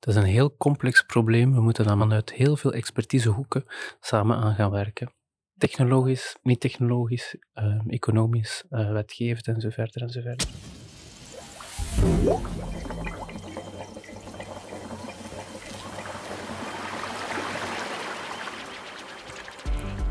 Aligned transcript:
Dat 0.00 0.14
is 0.14 0.20
een 0.20 0.28
heel 0.28 0.56
complex 0.56 1.02
probleem. 1.02 1.54
We 1.54 1.60
moeten 1.60 1.84
dan 1.84 1.98
vanuit 1.98 2.32
heel 2.32 2.56
veel 2.56 2.72
expertisehoeken 2.72 3.64
samen 4.00 4.36
aan 4.36 4.54
gaan 4.54 4.70
werken. 4.70 5.12
Technologisch, 5.58 6.36
niet 6.42 6.60
technologisch, 6.60 7.36
uh, 7.54 7.80
economisch, 7.86 8.64
uh, 8.70 8.92
wetgevend 8.92 9.46
en 9.46 9.60
zo. 9.60 9.70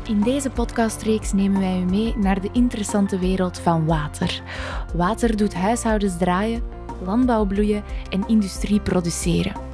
In 0.04 0.20
deze 0.22 0.50
podcastreeks 0.50 1.32
nemen 1.32 1.60
wij 1.60 1.80
u 1.80 1.84
mee 1.84 2.16
naar 2.16 2.40
de 2.40 2.50
interessante 2.52 3.18
wereld 3.18 3.58
van 3.58 3.86
water. 3.86 4.42
Water 4.94 5.36
doet 5.36 5.54
huishoudens 5.54 6.18
draaien, 6.18 6.62
landbouw 7.02 7.44
bloeien 7.46 7.84
en 8.10 8.28
industrie 8.28 8.80
produceren. 8.80 9.69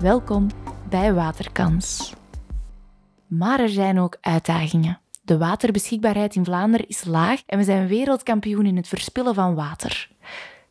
Welkom 0.00 0.46
bij 0.88 1.14
Waterkans. 1.14 2.14
Maar 3.26 3.60
er 3.60 3.68
zijn 3.68 3.98
ook 3.98 4.16
uitdagingen. 4.20 5.00
De 5.22 5.38
waterbeschikbaarheid 5.38 6.34
in 6.34 6.44
Vlaanderen 6.44 6.88
is 6.88 7.04
laag 7.04 7.42
en 7.46 7.58
we 7.58 7.64
zijn 7.64 7.86
wereldkampioen 7.86 8.66
in 8.66 8.76
het 8.76 8.88
verspillen 8.88 9.34
van 9.34 9.54
water. 9.54 10.10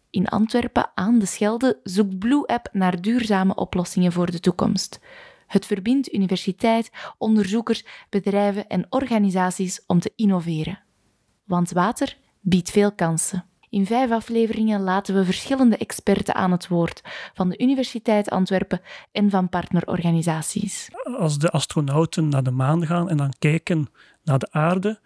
In 0.09 0.27
Antwerpen 0.27 0.91
aan 0.95 1.19
de 1.19 1.25
Schelde 1.25 1.79
zoekt 1.83 2.19
Blue 2.19 2.45
App 2.45 2.69
naar 2.71 3.02
duurzame 3.02 3.55
oplossingen 3.55 4.11
voor 4.11 4.31
de 4.31 4.39
toekomst. 4.39 4.99
Het 5.47 5.66
verbindt 5.66 6.13
universiteit, 6.13 6.91
onderzoekers, 7.17 7.85
bedrijven 8.09 8.67
en 8.67 8.85
organisaties 8.89 9.83
om 9.88 9.99
te 9.99 10.11
innoveren. 10.16 10.80
Want 11.44 11.71
water 11.71 12.17
biedt 12.41 12.69
veel 12.69 12.91
kansen. 12.91 13.45
In 13.70 13.85
vijf 13.85 14.12
afleveringen 14.12 14.81
laten 14.81 15.16
we 15.16 15.26
verschillende 15.26 15.77
experten 15.77 16.35
aan 16.35 16.52
het 16.52 16.67
woord, 16.67 17.02
van 17.34 17.49
de 17.49 17.58
Universiteit 17.58 18.30
Antwerpen 18.30 18.81
en 19.12 19.30
van 19.30 19.49
partnerorganisaties. 19.49 20.89
Als 21.17 21.39
de 21.39 21.49
astronauten 21.49 22.30
naar 22.30 22.44
de 22.44 22.52
maan 22.52 22.86
gaan 22.86 23.09
en 23.09 23.17
dan 23.17 23.33
kijken 23.39 23.88
naar 24.23 24.39
de 24.39 24.52
aarde, 24.52 25.00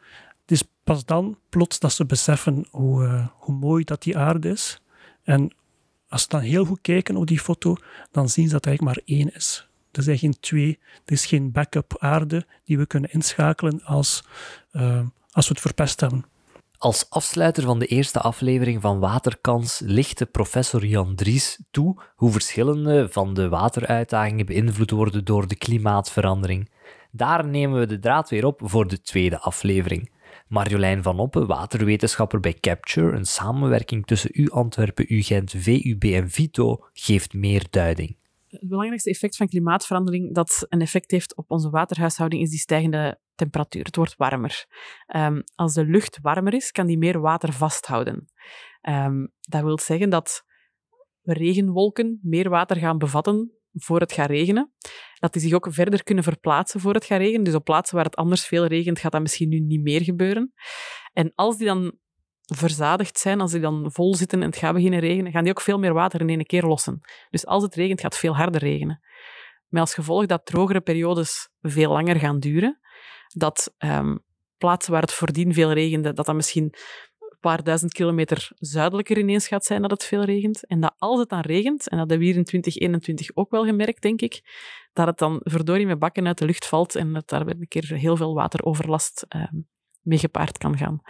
is 0.52 0.63
pas 0.83 1.05
dan 1.05 1.38
plots 1.50 1.80
dat 1.80 1.94
ze 1.94 2.05
beseffen 2.05 2.66
hoe, 2.72 3.03
uh, 3.03 3.27
hoe 3.31 3.55
mooi 3.55 3.83
dat 3.83 4.02
die 4.02 4.17
aarde 4.17 4.50
is. 4.50 4.81
En 5.23 5.55
als 6.09 6.22
ze 6.22 6.28
dan 6.28 6.41
heel 6.41 6.66
goed 6.66 6.81
kijken 6.81 7.16
op 7.16 7.28
die 7.28 7.39
foto, 7.39 7.75
dan 8.11 8.30
zien 8.30 8.45
ze 8.45 8.52
dat 8.52 8.66
er 8.66 8.69
eigenlijk 8.69 8.97
maar 8.97 9.17
één 9.17 9.33
is. 9.33 9.67
Er 9.91 10.03
zijn 10.03 10.17
geen 10.17 10.39
twee, 10.39 10.80
er 11.05 11.13
is 11.13 11.25
geen 11.25 11.52
backup 11.52 11.95
aarde 12.00 12.45
die 12.63 12.78
we 12.78 12.85
kunnen 12.85 13.11
inschakelen 13.11 13.83
als, 13.83 14.23
uh, 14.72 15.02
als 15.31 15.47
we 15.47 15.53
het 15.53 15.61
verpest 15.61 16.00
hebben. 16.00 16.25
Als 16.81 17.09
afsluiter 17.09 17.63
van 17.63 17.79
de 17.79 17.85
eerste 17.85 18.19
aflevering 18.19 18.81
van 18.81 18.99
Waterkans 18.99 19.79
lichtte 19.79 20.25
professor 20.25 20.85
Jan 20.85 21.15
Dries 21.15 21.59
toe 21.71 22.01
hoe 22.15 22.31
verschillende 22.31 23.07
van 23.09 23.33
de 23.33 23.49
wateruitdagingen 23.49 24.45
beïnvloed 24.45 24.91
worden 24.91 25.25
door 25.25 25.47
de 25.47 25.55
klimaatverandering. 25.55 26.69
Daar 27.11 27.47
nemen 27.47 27.79
we 27.79 27.85
de 27.85 27.99
draad 27.99 28.29
weer 28.29 28.45
op 28.45 28.61
voor 28.63 28.88
de 28.88 29.01
tweede 29.01 29.39
aflevering. 29.39 30.11
Marjolein 30.47 31.03
van 31.03 31.19
Oppen, 31.19 31.47
waterwetenschapper 31.47 32.39
bij 32.39 32.53
Capture, 32.53 33.17
een 33.17 33.25
samenwerking 33.25 34.05
tussen 34.05 34.29
U 34.33 34.49
Antwerpen, 34.49 35.05
U 35.07 35.21
Gent, 35.21 35.53
VUB 35.57 36.03
en 36.03 36.29
Vito, 36.29 36.85
geeft 36.93 37.33
meer 37.33 37.66
duiding 37.69 38.19
het 38.51 38.69
belangrijkste 38.69 39.09
effect 39.09 39.38
van 39.38 39.47
klimaatverandering 39.47 40.33
dat 40.33 40.66
een 40.69 40.81
effect 40.81 41.11
heeft 41.11 41.35
op 41.35 41.51
onze 41.51 41.69
waterhuishouding 41.69 42.41
is 42.41 42.49
die 42.49 42.59
stijgende 42.59 43.19
temperatuur. 43.42 43.84
Het 43.84 43.95
wordt 43.95 44.16
warmer. 44.17 44.66
Um, 45.16 45.44
als 45.56 45.73
de 45.73 45.86
lucht 45.86 46.20
warmer 46.22 46.53
is, 46.53 46.72
kan 46.72 46.86
die 46.86 46.97
meer 46.97 47.20
water 47.20 47.53
vasthouden. 47.53 48.31
Um, 48.89 49.34
dat 49.39 49.64
wil 49.64 49.80
zeggen 49.80 50.09
dat 50.09 50.44
regenwolken 51.23 52.19
meer 52.22 52.50
water 52.50 52.78
gaan 52.78 52.97
bevatten 52.97 53.52
voor 53.73 54.00
het 54.00 54.12
gaat 54.12 54.30
regenen. 54.30 54.73
Dat 55.19 55.34
die 55.34 55.42
zich 55.42 55.53
ook 55.53 55.67
verder 55.69 56.03
kunnen 56.03 56.23
verplaatsen 56.23 56.80
voor 56.80 56.94
het 56.94 57.06
gaat 57.06 57.19
regenen. 57.19 57.44
Dus 57.44 57.56
op 57.56 57.64
plaatsen 57.64 57.95
waar 57.95 58.06
het 58.06 58.16
anders 58.16 58.45
veel 58.45 58.66
regent, 58.66 59.00
gaat 59.00 59.12
dat 59.12 59.22
misschien 59.22 59.50
nu 59.50 59.59
niet 59.59 59.81
meer 59.81 60.03
gebeuren. 60.03 60.53
En 61.14 61.31
als 61.36 61.57
die 61.57 61.68
dan 61.68 62.00
verzadigd 62.56 63.19
zijn, 63.19 63.41
als 63.41 63.51
die 63.51 63.62
dan 63.62 63.91
vol 63.91 64.16
zitten 64.16 64.41
en 64.41 64.50
het 64.50 64.57
gaat 64.57 64.74
beginnen 64.74 65.00
regenen, 65.00 65.31
gaan 65.31 65.44
die 65.44 65.51
ook 65.51 65.62
veel 65.62 65.80
meer 65.80 65.94
water 65.94 66.22
in 66.22 66.30
één 66.30 66.46
keer 66.46 66.63
lossen. 66.63 67.01
Dus 67.30 67.46
als 67.46 67.63
het 67.63 67.75
regent, 67.75 68.01
gaat 68.01 68.12
het 68.12 68.22
veel 68.22 68.35
harder 68.35 68.62
regenen. 68.62 69.01
Met 69.68 69.81
als 69.81 69.94
gevolg 69.94 70.25
dat 70.25 70.46
drogere 70.46 70.81
periodes 70.81 71.50
veel 71.62 71.91
langer 71.91 72.16
gaan 72.19 72.40
duren. 72.40 72.80
Dat 73.31 73.74
um, 73.78 74.24
plaatsen 74.58 74.92
waar 74.92 75.02
het 75.02 75.14
voordien 75.14 75.53
veel 75.53 75.72
regende, 75.72 76.14
dat 76.14 76.25
dat 76.25 76.36
misschien 76.36 76.64
een 76.64 77.38
paar 77.40 77.64
duizend 77.64 77.94
kilometer 77.94 78.52
zuidelijker 78.56 79.18
ineens 79.18 79.47
gaat 79.47 79.66
zijn 79.66 79.81
dat 79.81 79.92
het 79.92 80.03
veel 80.03 80.24
regent. 80.24 80.66
En 80.66 80.80
dat 80.80 80.94
als 80.97 81.19
het 81.19 81.30
dan 81.30 81.40
regent, 81.40 81.90
en 81.90 81.97
dat 81.97 82.09
hebben 82.09 82.18
we 82.18 82.25
hier 82.25 82.36
in 82.36 82.44
2021 82.44 83.30
ook 83.34 83.52
wel 83.52 83.66
gemerkt, 83.66 84.02
denk 84.02 84.22
ik, 84.22 84.42
dat 84.94 85.08
het 85.08 85.18
dan 85.18 85.40
verdorie 85.44 85.86
met 85.86 86.00
bakken 86.00 86.28
uit 86.28 86.38
de 86.38 86.46
lucht 86.46 86.66
valt 86.66 86.96
en 86.96 87.14
dat 87.14 87.30
daar 87.30 87.47
een 87.47 87.68
keer 87.68 87.94
heel 87.94 88.16
veel 88.16 88.34
wateroverlast 88.34 89.25
um, 89.36 89.68
mee 90.01 90.17
gepaard 90.17 90.57
kan 90.57 90.78
gaan. 90.78 91.01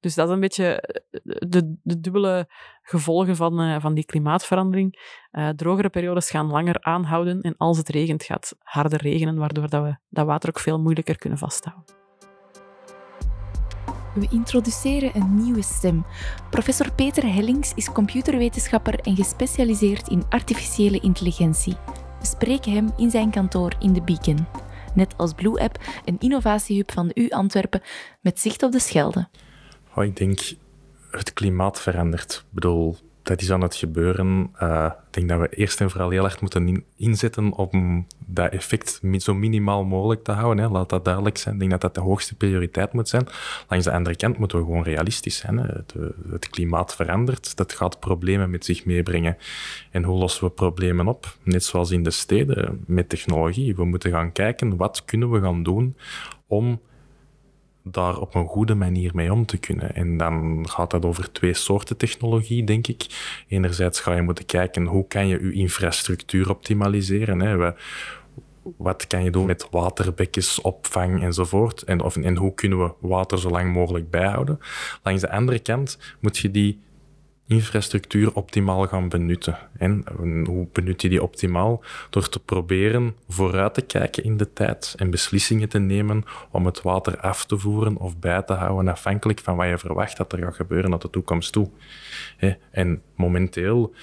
Dus 0.00 0.14
dat 0.14 0.28
is 0.28 0.34
een 0.34 0.40
beetje 0.40 0.80
eh, 0.80 1.00
de, 1.48 1.76
de 1.82 2.00
dubbele 2.00 2.48
gevolgen 2.82 3.36
van, 3.36 3.60
uh, 3.60 3.80
van 3.80 3.94
die 3.94 4.04
klimaatverandering. 4.04 5.16
Uh, 5.32 5.48
drogere 5.48 5.88
periodes 5.88 6.30
gaan 6.30 6.46
langer 6.46 6.82
aanhouden 6.82 7.40
en 7.40 7.56
als 7.56 7.78
het 7.78 7.88
regent 7.88 8.22
gaat 8.22 8.54
harder 8.58 9.02
regenen, 9.02 9.36
waardoor 9.36 9.68
dat 9.68 9.82
we 9.82 9.96
dat 10.08 10.26
water 10.26 10.48
ook 10.48 10.58
veel 10.58 10.80
moeilijker 10.80 11.18
kunnen 11.18 11.38
vasthouden. 11.38 11.96
We 14.14 14.28
introduceren 14.30 15.16
een 15.16 15.34
nieuwe 15.34 15.62
stem. 15.62 16.04
Professor 16.50 16.92
Peter 16.92 17.32
Hellings 17.32 17.74
is 17.74 17.92
computerwetenschapper 17.92 19.00
en 19.00 19.16
gespecialiseerd 19.16 20.08
in 20.08 20.24
artificiële 20.28 21.00
intelligentie. 21.00 21.76
We 22.20 22.26
spreken 22.26 22.72
hem 22.72 22.92
in 22.96 23.10
zijn 23.10 23.30
kantoor 23.30 23.72
in 23.78 23.92
de 23.92 24.02
Beacon 24.02 24.46
net 24.94 25.14
als 25.16 25.32
Blue 25.32 25.60
App, 25.60 25.78
een 26.04 26.16
innovatiehub 26.18 26.92
van 26.92 27.08
de 27.08 27.20
U 27.20 27.30
Antwerpen 27.30 27.82
met 28.20 28.40
zicht 28.40 28.62
op 28.62 28.72
de 28.72 28.78
Schelde. 28.78 29.28
Oh, 29.94 30.04
ik 30.04 30.16
denk, 30.16 30.40
het 31.10 31.32
klimaat 31.32 31.80
verandert. 31.80 32.44
Ik 32.48 32.54
bedoel, 32.54 32.96
dat 33.28 33.40
is 33.40 33.50
aan 33.52 33.60
het 33.60 33.74
gebeuren. 33.74 34.50
Uh, 34.62 34.84
ik 35.06 35.12
denk 35.14 35.28
dat 35.28 35.40
we 35.40 35.56
eerst 35.56 35.80
en 35.80 35.90
vooral 35.90 36.10
heel 36.10 36.24
erg 36.24 36.40
moeten 36.40 36.84
inzetten 36.96 37.52
om 37.52 38.06
dat 38.26 38.52
effect 38.52 39.00
zo 39.16 39.34
minimaal 39.34 39.84
mogelijk 39.84 40.24
te 40.24 40.32
houden. 40.32 40.64
Hè. 40.64 40.70
Laat 40.70 40.88
dat 40.88 41.04
duidelijk 41.04 41.38
zijn. 41.38 41.54
Ik 41.54 41.60
denk 41.60 41.72
dat 41.72 41.80
dat 41.80 41.94
de 41.94 42.00
hoogste 42.00 42.34
prioriteit 42.34 42.92
moet 42.92 43.08
zijn. 43.08 43.26
Langs 43.68 43.84
de 43.84 43.92
andere 43.92 44.16
kant 44.16 44.38
moeten 44.38 44.58
we 44.58 44.64
gewoon 44.64 44.82
realistisch 44.82 45.36
zijn. 45.36 45.58
Hè. 45.58 45.66
Het, 45.66 45.94
het, 46.30 46.48
klimaat 46.48 46.94
verandert. 46.94 47.56
Dat 47.56 47.72
gaat 47.72 48.00
problemen 48.00 48.50
met 48.50 48.64
zich 48.64 48.84
meebrengen. 48.84 49.36
En 49.90 50.04
hoe 50.04 50.18
lossen 50.18 50.44
we 50.44 50.50
problemen 50.50 51.08
op? 51.08 51.36
Net 51.42 51.64
zoals 51.64 51.90
in 51.90 52.02
de 52.02 52.10
steden 52.10 52.84
met 52.86 53.08
technologie. 53.08 53.76
We 53.76 53.84
moeten 53.84 54.10
gaan 54.10 54.32
kijken 54.32 54.76
wat 54.76 55.04
kunnen 55.04 55.30
we 55.30 55.40
gaan 55.40 55.62
doen 55.62 55.96
om 56.46 56.80
daar 57.90 58.18
op 58.18 58.34
een 58.34 58.46
goede 58.46 58.74
manier 58.74 59.10
mee 59.14 59.32
om 59.32 59.46
te 59.46 59.58
kunnen. 59.58 59.94
En 59.94 60.16
dan 60.16 60.66
gaat 60.68 60.90
dat 60.90 61.04
over 61.04 61.32
twee 61.32 61.54
soorten 61.54 61.96
technologie, 61.96 62.64
denk 62.64 62.86
ik. 62.86 63.06
Enerzijds 63.48 64.00
ga 64.00 64.14
je 64.14 64.22
moeten 64.22 64.46
kijken 64.46 64.86
hoe 64.86 65.06
kan 65.06 65.26
je 65.26 65.44
je 65.44 65.52
infrastructuur 65.52 66.50
optimaliseren. 66.50 67.40
Hè. 67.40 67.72
Wat 68.76 69.06
kan 69.06 69.24
je 69.24 69.30
doen 69.30 69.46
met 69.46 69.66
waterbekjes, 69.70 70.60
opvang 70.60 71.22
enzovoort? 71.22 71.82
En, 71.82 72.00
of, 72.00 72.16
en 72.16 72.36
hoe 72.36 72.54
kunnen 72.54 72.78
we 72.78 72.92
water 73.00 73.38
zo 73.38 73.50
lang 73.50 73.72
mogelijk 73.72 74.10
bijhouden? 74.10 74.58
Langs 75.02 75.20
de 75.20 75.30
andere 75.30 75.58
kant 75.58 75.98
moet 76.20 76.38
je 76.38 76.50
die 76.50 76.80
infrastructuur 77.48 78.34
optimaal 78.34 78.86
gaan 78.86 79.08
benutten. 79.08 79.58
En 79.78 80.04
hoe 80.46 80.68
benut 80.72 81.02
je 81.02 81.08
die 81.08 81.22
optimaal? 81.22 81.82
Door 82.10 82.28
te 82.28 82.40
proberen 82.40 83.16
vooruit 83.28 83.74
te 83.74 83.80
kijken 83.80 84.24
in 84.24 84.36
de 84.36 84.52
tijd 84.52 84.94
en 84.96 85.10
beslissingen 85.10 85.68
te 85.68 85.78
nemen 85.78 86.24
om 86.50 86.66
het 86.66 86.82
water 86.82 87.20
af 87.20 87.44
te 87.44 87.58
voeren 87.58 87.96
of 87.96 88.18
bij 88.18 88.42
te 88.42 88.52
houden, 88.52 88.92
afhankelijk 88.92 89.40
van 89.40 89.56
wat 89.56 89.68
je 89.68 89.78
verwacht 89.78 90.16
dat 90.16 90.32
er 90.32 90.38
gaat 90.38 90.54
gebeuren 90.54 90.90
naar 90.90 90.98
de 90.98 91.10
toekomst 91.10 91.52
toe. 91.52 91.70
En 92.70 93.02
momenteel, 93.16 93.94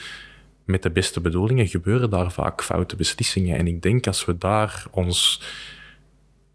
met 0.64 0.84
de 0.84 0.92
beste 0.92 1.22
bedoelingen, 1.22 1.68
gebeuren 1.68 2.10
daar 2.10 2.32
vaak 2.32 2.64
foute 2.64 2.96
beslissingen. 2.96 3.58
En 3.58 3.68
ik 3.68 3.82
denk 3.82 4.08
als 4.08 4.26
we 4.26 4.38
daar 4.38 4.86
ons 4.92 5.42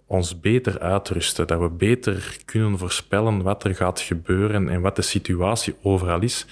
ons 0.06 0.40
beter 0.40 0.78
uitrusten, 0.78 1.46
dat 1.46 1.60
we 1.60 1.69
beter 1.69 2.37
kunnen 2.44 2.78
voorspellen 2.78 3.42
wat 3.42 3.64
er 3.64 3.75
gaat 3.75 4.00
gebeuren 4.00 4.69
en 4.69 4.81
wat 4.81 4.96
de 4.96 5.02
situatie 5.02 5.75
overal 5.82 6.20
is, 6.20 6.46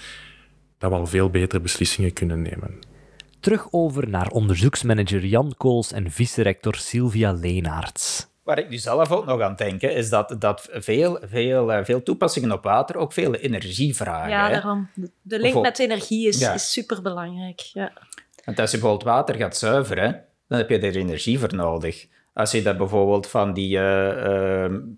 dat 0.79 0.91
we 0.91 0.97
al 0.97 1.05
veel 1.05 1.29
betere 1.29 1.61
beslissingen 1.61 2.13
kunnen 2.13 2.41
nemen. 2.41 2.79
Terug 3.39 3.67
over 3.71 4.09
naar 4.09 4.29
onderzoeksmanager 4.29 5.25
Jan 5.25 5.53
Kools 5.57 5.91
en 5.91 6.11
vice-rector 6.11 6.75
Sylvia 6.75 7.31
Leenaerts. 7.31 8.27
Waar 8.43 8.59
ik 8.59 8.69
nu 8.69 8.77
zelf 8.77 9.11
ook 9.11 9.25
nog 9.25 9.41
aan 9.41 9.55
denk, 9.55 9.81
is 9.81 10.09
dat, 10.09 10.35
dat 10.39 10.67
veel, 10.71 11.19
veel, 11.21 11.73
eh, 11.73 11.83
veel 11.83 12.03
toepassingen 12.03 12.51
op 12.51 12.63
water 12.63 12.97
ook 12.97 13.13
veel 13.13 13.35
energie 13.35 13.95
vragen. 13.95 14.29
Ja, 14.29 14.49
daarom. 14.49 14.89
De 15.21 15.39
link 15.39 15.61
met 15.61 15.79
energie 15.79 16.27
is, 16.27 16.41
is 16.41 16.71
superbelangrijk. 16.71 17.59
Ja. 17.59 17.91
Want 18.45 18.59
als 18.59 18.71
je 18.71 18.77
bijvoorbeeld 18.77 19.09
water 19.09 19.35
gaat 19.35 19.57
zuiveren, 19.57 20.23
dan 20.47 20.57
heb 20.57 20.69
je 20.69 20.79
er 20.79 20.95
energie 20.95 21.39
voor 21.39 21.55
nodig. 21.55 22.07
Als 22.33 22.51
je 22.51 22.61
dat 22.61 22.77
bijvoorbeeld 22.77 23.27
van 23.27 23.53
die 23.53 23.75
uh, 23.75 23.81
uh, 23.81 23.81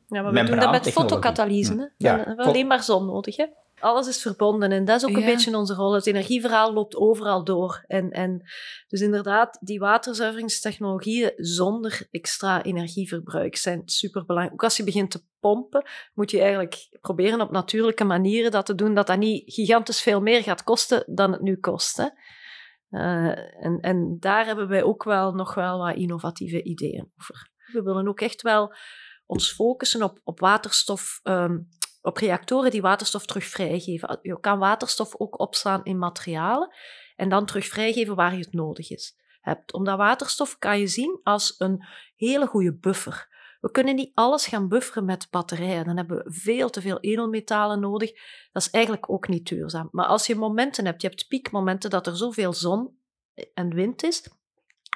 Ja, 0.08 0.22
maar 0.22 0.32
we 0.32 0.44
doen 0.44 0.60
dat 0.60 0.72
met 0.72 0.92
fotocatalyse. 0.92 1.74
Hm. 1.74 1.80
Ja. 1.98 2.18
We 2.18 2.24
hebben 2.28 2.46
alleen 2.46 2.68
maar 2.68 2.84
zon 2.84 3.06
nodig, 3.06 3.36
hè? 3.36 3.46
Alles 3.82 4.08
is 4.08 4.22
verbonden 4.22 4.72
en 4.72 4.86
dat 4.86 4.96
is 4.96 5.10
ook 5.10 5.16
een 5.16 5.26
beetje 5.26 5.58
onze 5.58 5.74
rol. 5.74 5.94
Het 5.94 6.08
energieverhaal 6.08 6.74
loopt 6.74 6.96
overal 6.96 7.44
door. 7.44 7.84
En, 7.88 8.10
en 8.10 8.42
dus 8.88 9.02
inderdaad, 9.02 9.58
die 9.62 9.80
waterzuiveringstechnologieën 9.80 11.34
zonder 11.36 12.08
extra 12.12 12.64
energieverbruik 12.64 13.56
zijn 13.56 13.82
superbelangrijk. 13.86 14.54
Ook 14.54 14.64
als 14.64 14.78
je 14.78 14.84
begint 14.84 15.12
te 15.12 15.24
pompen, 15.40 15.86
moet 16.14 16.32
je 16.32 16.40
eigenlijk 16.40 16.98
proberen 17.02 17.42
op 17.42 17.52
natuurlijke 17.52 18.04
manieren 18.04 18.52
dat 18.52 18.66
te 18.66 18.76
doen, 18.76 18.94
dat 18.94 19.08
dat 19.08 19.18
niet 19.18 19.54
gigantisch 19.54 20.02
veel 20.02 20.22
meer 20.22 20.44
gaat 20.44 20.64
kosten 20.64 21.04
dan 21.08 21.32
het 21.32 21.42
nu 21.42 21.56
kost. 21.56 21.98
Hè. 21.98 22.08
Uh, 22.90 23.66
en, 23.66 23.80
en 23.80 24.18
daar 24.20 24.46
hebben 24.46 24.68
wij 24.68 24.84
ook 24.84 25.04
wel 25.04 25.34
nog 25.34 25.54
wel 25.54 25.78
wat 25.78 25.96
innovatieve 25.96 26.64
ideeën 26.64 27.12
over. 27.18 27.50
We 27.72 27.82
willen 27.82 28.08
ook 28.08 28.22
echt 28.22 28.42
wel 28.42 28.74
ons 29.26 29.52
focussen 29.54 30.04
op, 30.04 30.20
op 30.24 30.40
waterstof, 30.40 31.20
um, 31.24 31.68
op 32.02 32.18
reactoren 32.18 32.72
die 32.72 32.82
waterstof 32.82 33.26
terug 33.26 33.46
vrijgeven. 33.46 34.20
Je 34.22 34.40
kan 34.40 34.60
waterstof 34.60 35.16
ook 35.18 35.40
opslaan 35.40 35.84
in 35.84 35.98
materialen 35.98 36.76
en 37.16 37.30
dan 37.30 37.46
terug 37.46 37.68
vrijgeven 37.68 38.16
waar 38.16 38.32
je 38.34 38.40
het 38.40 38.54
nodig 38.54 38.90
is. 38.90 39.20
hebt. 39.42 39.74
Omdat 39.74 39.98
waterstof 39.98 40.58
kan 40.58 40.80
je 40.80 40.88
zien 40.88 41.20
als 41.24 41.56
een 41.58 41.86
hele 42.16 42.48
goede 42.48 42.74
buffer. 42.74 43.30
We 43.60 43.72
kunnen 43.72 43.96
niet 43.96 44.12
alles 44.14 44.48
gaan 44.48 44.68
bufferen 44.68 45.06
met 45.06 45.28
batterijen. 45.30 45.86
Dan 45.86 45.98
hebben 45.98 46.18
we 46.18 46.32
veel 46.32 46.70
te 46.70 46.82
veel 46.82 47.00
edelmetalen 47.00 47.80
nodig. 47.80 48.12
Dat 48.52 48.62
is 48.62 48.70
eigenlijk 48.70 49.10
ook 49.10 49.28
niet 49.28 49.48
duurzaam. 49.48 49.88
Maar 49.92 50.06
als 50.06 50.28
je 50.28 50.36
momenten 50.36 50.86
hebt, 50.86 51.02
je 51.02 51.08
hebt 51.08 51.28
piekmomenten 51.28 51.90
dat 51.90 52.08
er 52.08 52.18
zoveel 52.18 52.54
zon 52.54 53.00
en 53.54 53.74
wind 53.74 54.04
is, 54.04 54.30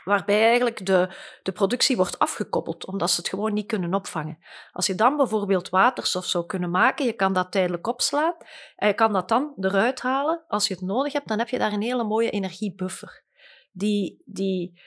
waarbij 0.05 0.41
eigenlijk 0.43 0.85
de, 0.85 1.09
de 1.43 1.51
productie 1.51 1.95
wordt 1.95 2.19
afgekoppeld, 2.19 2.85
omdat 2.85 3.11
ze 3.11 3.21
het 3.21 3.29
gewoon 3.29 3.53
niet 3.53 3.67
kunnen 3.67 3.93
opvangen. 3.93 4.37
Als 4.71 4.85
je 4.85 4.95
dan 4.95 5.17
bijvoorbeeld 5.17 5.69
waterstof 5.69 6.25
zou 6.25 6.45
kunnen 6.45 6.71
maken, 6.71 7.05
je 7.05 7.13
kan 7.13 7.33
dat 7.33 7.51
tijdelijk 7.51 7.87
opslaan 7.87 8.35
en 8.75 8.87
je 8.87 8.93
kan 8.93 9.13
dat 9.13 9.29
dan 9.29 9.53
eruit 9.59 10.01
halen 10.01 10.43
als 10.47 10.67
je 10.67 10.73
het 10.73 10.83
nodig 10.83 11.13
hebt, 11.13 11.27
dan 11.27 11.39
heb 11.39 11.49
je 11.49 11.57
daar 11.57 11.73
een 11.73 11.81
hele 11.81 12.03
mooie 12.03 12.29
energiebuffer. 12.29 13.23
Die, 13.71 14.21
die 14.25 14.81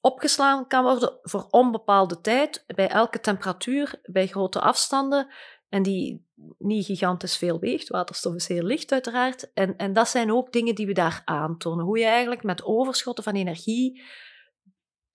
opgeslagen 0.00 0.66
kan 0.66 0.84
worden 0.84 1.18
voor 1.22 1.46
onbepaalde 1.50 2.20
tijd, 2.20 2.64
bij 2.66 2.88
elke 2.88 3.20
temperatuur, 3.20 4.00
bij 4.02 4.26
grote 4.26 4.60
afstanden 4.60 5.28
en 5.68 5.82
die 5.82 6.26
niet 6.58 6.84
gigantisch 6.84 7.36
veel 7.36 7.58
weegt. 7.58 7.88
Waterstof 7.88 8.34
is 8.34 8.48
heel 8.48 8.62
licht, 8.62 8.92
uiteraard. 8.92 9.52
En, 9.52 9.76
en 9.76 9.92
dat 9.92 10.08
zijn 10.08 10.32
ook 10.32 10.52
dingen 10.52 10.74
die 10.74 10.86
we 10.86 10.92
daar 10.92 11.22
aantonen. 11.24 11.84
Hoe 11.84 11.98
je 11.98 12.04
eigenlijk 12.04 12.42
met 12.42 12.64
overschotten 12.64 13.24
van 13.24 13.34
energie 13.34 14.02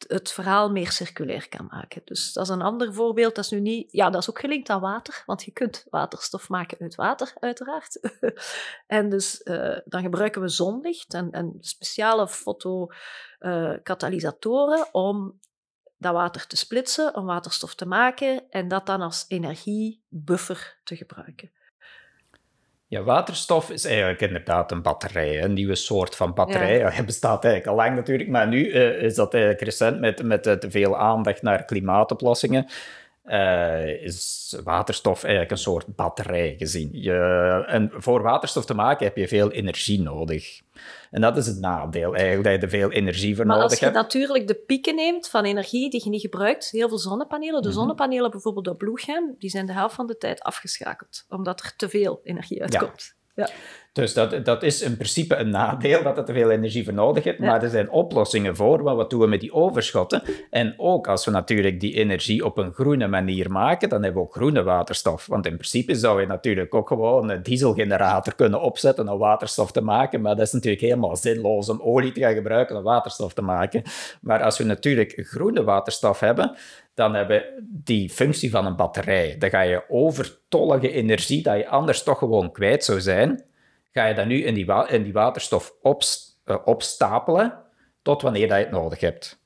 het 0.07 0.31
verhaal 0.31 0.71
meer 0.71 0.91
circulair 0.91 1.49
kan 1.49 1.67
maken. 1.69 2.01
Dus 2.05 2.33
dat 2.33 2.43
is 2.43 2.49
een 2.49 2.61
ander 2.61 2.93
voorbeeld. 2.93 3.35
Dat 3.35 3.43
is 3.43 3.49
nu 3.51 3.59
niet, 3.59 3.91
ja, 3.91 4.09
dat 4.09 4.21
is 4.21 4.29
ook 4.29 4.39
gelinkt 4.39 4.69
aan 4.69 4.81
water, 4.81 5.23
want 5.25 5.43
je 5.43 5.51
kunt 5.51 5.85
waterstof 5.89 6.49
maken 6.49 6.77
uit 6.79 6.95
water, 6.95 7.33
uiteraard. 7.39 7.99
en 8.87 9.09
dus 9.09 9.41
uh, 9.43 9.77
dan 9.85 10.01
gebruiken 10.01 10.41
we 10.41 10.47
zonlicht 10.47 11.13
en, 11.13 11.31
en 11.31 11.57
speciale 11.59 12.27
fotokatalysatoren 12.27 14.79
uh, 14.79 14.85
om 14.91 15.39
dat 15.97 16.13
water 16.13 16.47
te 16.47 16.57
splitsen, 16.57 17.15
om 17.15 17.25
waterstof 17.25 17.75
te 17.75 17.85
maken 17.85 18.49
en 18.49 18.67
dat 18.67 18.85
dan 18.85 19.01
als 19.01 19.25
energiebuffer 19.27 20.79
te 20.83 20.95
gebruiken. 20.95 21.51
Ja, 22.89 23.03
waterstof 23.03 23.69
is 23.69 23.85
eigenlijk 23.85 24.21
inderdaad 24.21 24.71
een 24.71 24.81
batterij, 24.81 25.43
een 25.43 25.53
nieuwe 25.53 25.75
soort 25.75 26.15
van 26.15 26.33
batterij. 26.33 26.77
Ja. 26.77 26.89
Het 26.89 27.05
bestaat 27.05 27.43
eigenlijk 27.43 27.77
al 27.77 27.85
lang 27.85 27.95
natuurlijk, 27.95 28.29
maar 28.29 28.47
nu 28.47 28.71
uh, 28.71 29.01
is 29.01 29.15
dat 29.15 29.33
eigenlijk 29.33 29.63
recent 29.63 29.99
met, 29.99 30.23
met 30.23 30.43
te 30.43 30.67
veel 30.69 30.97
aandacht 30.97 31.41
naar 31.41 31.65
klimaatoplossingen. 31.65 32.67
Uh, 33.27 34.03
is 34.03 34.55
waterstof 34.63 35.23
eigenlijk 35.23 35.51
een 35.51 35.57
soort 35.57 35.95
batterij 35.95 36.55
gezien. 36.57 36.89
Je, 36.91 37.63
en 37.67 37.91
voor 37.93 38.21
waterstof 38.21 38.65
te 38.65 38.73
maken 38.73 39.05
heb 39.05 39.17
je 39.17 39.27
veel 39.27 39.51
energie 39.51 40.01
nodig. 40.01 40.61
En 41.11 41.21
dat 41.21 41.37
is 41.37 41.47
het 41.47 41.59
nadeel 41.59 42.15
eigenlijk, 42.15 42.43
dat 42.43 42.53
je 42.53 42.59
er 42.59 42.69
veel 42.69 42.91
energie 42.91 43.35
voor 43.35 43.45
maar 43.45 43.57
nodig 43.57 43.79
hebt. 43.79 43.93
Maar 43.93 44.03
als 44.03 44.13
je 44.13 44.17
natuurlijk 44.19 44.47
de 44.47 44.63
pieken 44.65 44.95
neemt 44.95 45.29
van 45.29 45.43
energie 45.43 45.89
die 45.89 46.03
je 46.03 46.09
niet 46.09 46.21
gebruikt, 46.21 46.69
heel 46.69 46.87
veel 46.87 46.97
zonnepanelen, 46.97 47.61
de 47.61 47.67
mhm. 47.67 47.77
zonnepanelen 47.77 48.31
bijvoorbeeld 48.31 48.67
op 48.67 48.77
Bloegem, 48.77 49.35
die 49.37 49.49
zijn 49.49 49.65
de 49.65 49.73
helft 49.73 49.95
van 49.95 50.07
de 50.07 50.17
tijd 50.17 50.41
afgeschakeld, 50.41 51.25
omdat 51.29 51.59
er 51.59 51.73
te 51.75 51.89
veel 51.89 52.19
energie 52.23 52.61
uitkomt. 52.61 53.15
Ja. 53.35 53.49
Dus 53.97 54.13
dat, 54.13 54.45
dat 54.45 54.63
is 54.63 54.81
in 54.81 54.95
principe 54.95 55.35
een 55.35 55.49
nadeel, 55.49 56.03
dat 56.03 56.17
het 56.17 56.25
te 56.25 56.33
veel 56.33 56.51
energie 56.51 56.83
voor 56.83 56.93
nodig 56.93 57.23
heeft. 57.23 57.39
Maar 57.39 57.63
er 57.63 57.69
zijn 57.69 57.89
oplossingen 57.89 58.55
voor. 58.55 58.83
Want 58.83 58.97
wat 58.97 59.09
doen 59.09 59.19
we 59.19 59.27
met 59.27 59.39
die 59.39 59.53
overschotten? 59.53 60.21
En 60.49 60.73
ook 60.77 61.07
als 61.07 61.25
we 61.25 61.31
natuurlijk 61.31 61.79
die 61.79 61.93
energie 61.93 62.45
op 62.45 62.57
een 62.57 62.73
groene 62.73 63.07
manier 63.07 63.51
maken, 63.51 63.89
dan 63.89 64.03
hebben 64.03 64.21
we 64.21 64.27
ook 64.27 64.35
groene 64.35 64.63
waterstof. 64.63 65.25
Want 65.25 65.45
in 65.45 65.53
principe 65.53 65.95
zou 65.95 66.21
je 66.21 66.27
natuurlijk 66.27 66.75
ook 66.75 66.87
gewoon 66.87 67.29
een 67.29 67.43
dieselgenerator 67.43 68.35
kunnen 68.35 68.61
opzetten 68.61 69.09
om 69.09 69.17
waterstof 69.17 69.71
te 69.71 69.81
maken. 69.81 70.21
Maar 70.21 70.35
dat 70.35 70.45
is 70.45 70.53
natuurlijk 70.53 70.81
helemaal 70.81 71.15
zinloos 71.15 71.69
om 71.69 71.81
olie 71.81 72.11
te 72.11 72.19
gaan 72.19 72.33
gebruiken 72.33 72.75
om 72.75 72.83
waterstof 72.83 73.33
te 73.33 73.41
maken. 73.41 73.83
Maar 74.21 74.43
als 74.43 74.57
we 74.57 74.63
natuurlijk 74.63 75.13
groene 75.27 75.63
waterstof 75.63 76.19
hebben, 76.19 76.55
dan 76.93 77.13
hebben 77.13 77.37
we 77.37 77.63
die 77.67 78.09
functie 78.09 78.51
van 78.51 78.65
een 78.65 78.75
batterij. 78.75 79.35
Dan 79.39 79.49
ga 79.49 79.61
je 79.61 79.83
overtollige 79.89 80.91
energie, 80.91 81.43
dat 81.43 81.57
je 81.57 81.67
anders 81.67 82.03
toch 82.03 82.17
gewoon 82.17 82.51
kwijt 82.51 82.83
zou 82.83 83.01
zijn, 83.01 83.45
ga 83.91 84.05
je 84.05 84.13
dat 84.13 84.25
nu 84.25 84.43
in 84.43 84.53
die, 84.53 84.65
die 85.03 85.13
waterstof 85.13 85.73
uh, 85.83 86.57
opstapelen 86.65 87.65
tot 88.01 88.21
wanneer 88.21 88.47
dat 88.47 88.57
je 88.57 88.63
het 88.63 88.73
nodig 88.73 88.99
hebt. 88.99 89.45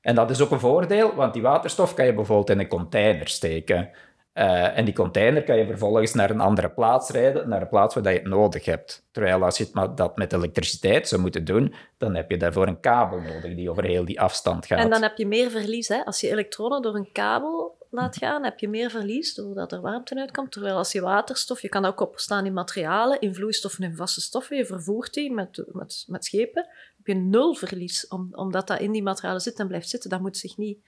En 0.00 0.14
dat 0.14 0.30
is 0.30 0.40
ook 0.40 0.50
een 0.50 0.60
voordeel, 0.60 1.14
want 1.14 1.32
die 1.32 1.42
waterstof 1.42 1.94
kan 1.94 2.06
je 2.06 2.14
bijvoorbeeld 2.14 2.50
in 2.50 2.58
een 2.58 2.68
container 2.68 3.28
steken. 3.28 3.90
Uh, 4.34 4.78
en 4.78 4.84
die 4.84 4.94
container 4.94 5.44
kan 5.44 5.56
je 5.56 5.66
vervolgens 5.66 6.14
naar 6.14 6.30
een 6.30 6.40
andere 6.40 6.70
plaats 6.70 7.10
rijden, 7.10 7.48
naar 7.48 7.60
een 7.60 7.68
plaats 7.68 7.94
waar 7.94 8.12
je 8.12 8.18
het 8.18 8.28
nodig 8.28 8.64
hebt. 8.64 9.06
Terwijl 9.10 9.44
als 9.44 9.58
je 9.58 9.66
het 9.72 9.96
dat 9.96 10.16
met 10.16 10.32
elektriciteit 10.32 11.08
zou 11.08 11.20
moeten 11.20 11.44
doen, 11.44 11.74
dan 11.96 12.14
heb 12.14 12.30
je 12.30 12.36
daarvoor 12.36 12.66
een 12.66 12.80
kabel 12.80 13.18
nodig 13.20 13.54
die 13.54 13.70
over 13.70 13.84
heel 13.84 14.04
die 14.04 14.20
afstand 14.20 14.66
gaat. 14.66 14.78
En 14.78 14.90
dan 14.90 15.02
heb 15.02 15.16
je 15.16 15.26
meer 15.26 15.50
verlies. 15.50 15.88
Hè? 15.88 16.04
Als 16.04 16.20
je 16.20 16.30
elektronen 16.30 16.82
door 16.82 16.94
een 16.94 17.12
kabel 17.12 17.77
laat 17.90 18.16
gaan, 18.16 18.44
heb 18.44 18.58
je 18.58 18.68
meer 18.68 18.90
verlies 18.90 19.34
doordat 19.34 19.72
er 19.72 19.80
warmte 19.80 20.14
uitkomt. 20.14 20.52
Terwijl 20.52 20.76
als 20.76 20.92
je 20.92 21.00
waterstof, 21.00 21.62
je 21.62 21.68
kan 21.68 21.84
ook 21.84 22.00
opstaan 22.00 22.46
in 22.46 22.52
materialen, 22.52 23.20
in 23.20 23.34
vloeistoffen 23.34 23.84
en 23.84 23.96
vaste 23.96 24.20
stoffen, 24.20 24.56
je 24.56 24.66
vervoert 24.66 25.14
die 25.14 25.32
met, 25.32 25.64
met, 25.72 26.04
met 26.06 26.24
schepen, 26.24 26.66
heb 26.96 27.06
je 27.06 27.14
nul 27.14 27.54
verlies, 27.54 28.08
om, 28.08 28.28
omdat 28.34 28.66
dat 28.66 28.80
in 28.80 28.92
die 28.92 29.02
materialen 29.02 29.40
zit 29.40 29.58
en 29.58 29.68
blijft 29.68 29.88
zitten. 29.88 30.10
Dat 30.10 30.20
moet 30.20 30.36
zich 30.36 30.56
niet 30.56 30.78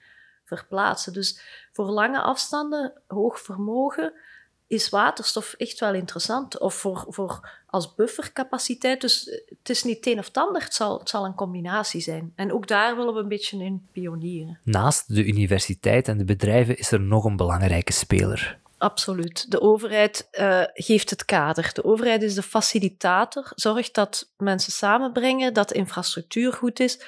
verplaatsen. 0.43 1.13
Dus 1.13 1.41
voor 1.71 1.89
lange 1.89 2.21
afstanden, 2.21 3.01
hoog 3.07 3.39
vermogen, 3.39 4.13
is 4.71 4.89
waterstof 4.89 5.53
echt 5.57 5.79
wel 5.79 5.93
interessant. 5.93 6.59
Of 6.59 6.73
voor, 6.73 7.05
voor 7.09 7.49
als 7.67 7.95
buffercapaciteit. 7.95 9.01
Dus 9.01 9.41
het 9.49 9.69
is 9.69 9.83
niet 9.83 9.95
het 9.95 10.05
een 10.05 10.19
of 10.19 10.25
het 10.25 10.37
ander, 10.37 10.63
het 10.63 10.73
zal, 10.73 10.99
het 10.99 11.09
zal 11.09 11.25
een 11.25 11.35
combinatie 11.35 12.01
zijn. 12.01 12.33
En 12.35 12.53
ook 12.53 12.67
daar 12.67 12.95
willen 12.95 13.13
we 13.13 13.19
een 13.19 13.27
beetje 13.27 13.63
in 13.63 13.87
pionieren. 13.91 14.59
Naast 14.63 15.15
de 15.15 15.25
universiteit 15.25 16.07
en 16.07 16.17
de 16.17 16.25
bedrijven 16.25 16.77
is 16.77 16.91
er 16.91 16.99
nog 16.99 17.23
een 17.23 17.35
belangrijke 17.35 17.93
speler. 17.93 18.59
Absoluut. 18.77 19.51
De 19.51 19.61
overheid 19.61 20.27
uh, 20.31 20.63
geeft 20.73 21.09
het 21.09 21.25
kader. 21.25 21.69
De 21.73 21.83
overheid 21.83 22.21
is 22.21 22.33
de 22.33 22.43
facilitator, 22.43 23.51
zorgt 23.55 23.93
dat 23.93 24.31
mensen 24.37 24.71
samenbrengen, 24.71 25.53
dat 25.53 25.69
de 25.69 25.75
infrastructuur 25.75 26.53
goed 26.53 26.79
is 26.79 27.03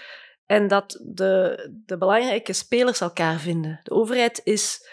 en 0.46 0.68
dat 0.68 1.00
de, 1.02 1.70
de 1.86 1.98
belangrijke 1.98 2.54
spelers 2.54 3.02
elkaar 3.02 3.40
vinden. 3.40 3.80
De 3.84 3.92
overheid 3.92 4.42
is 4.44 4.88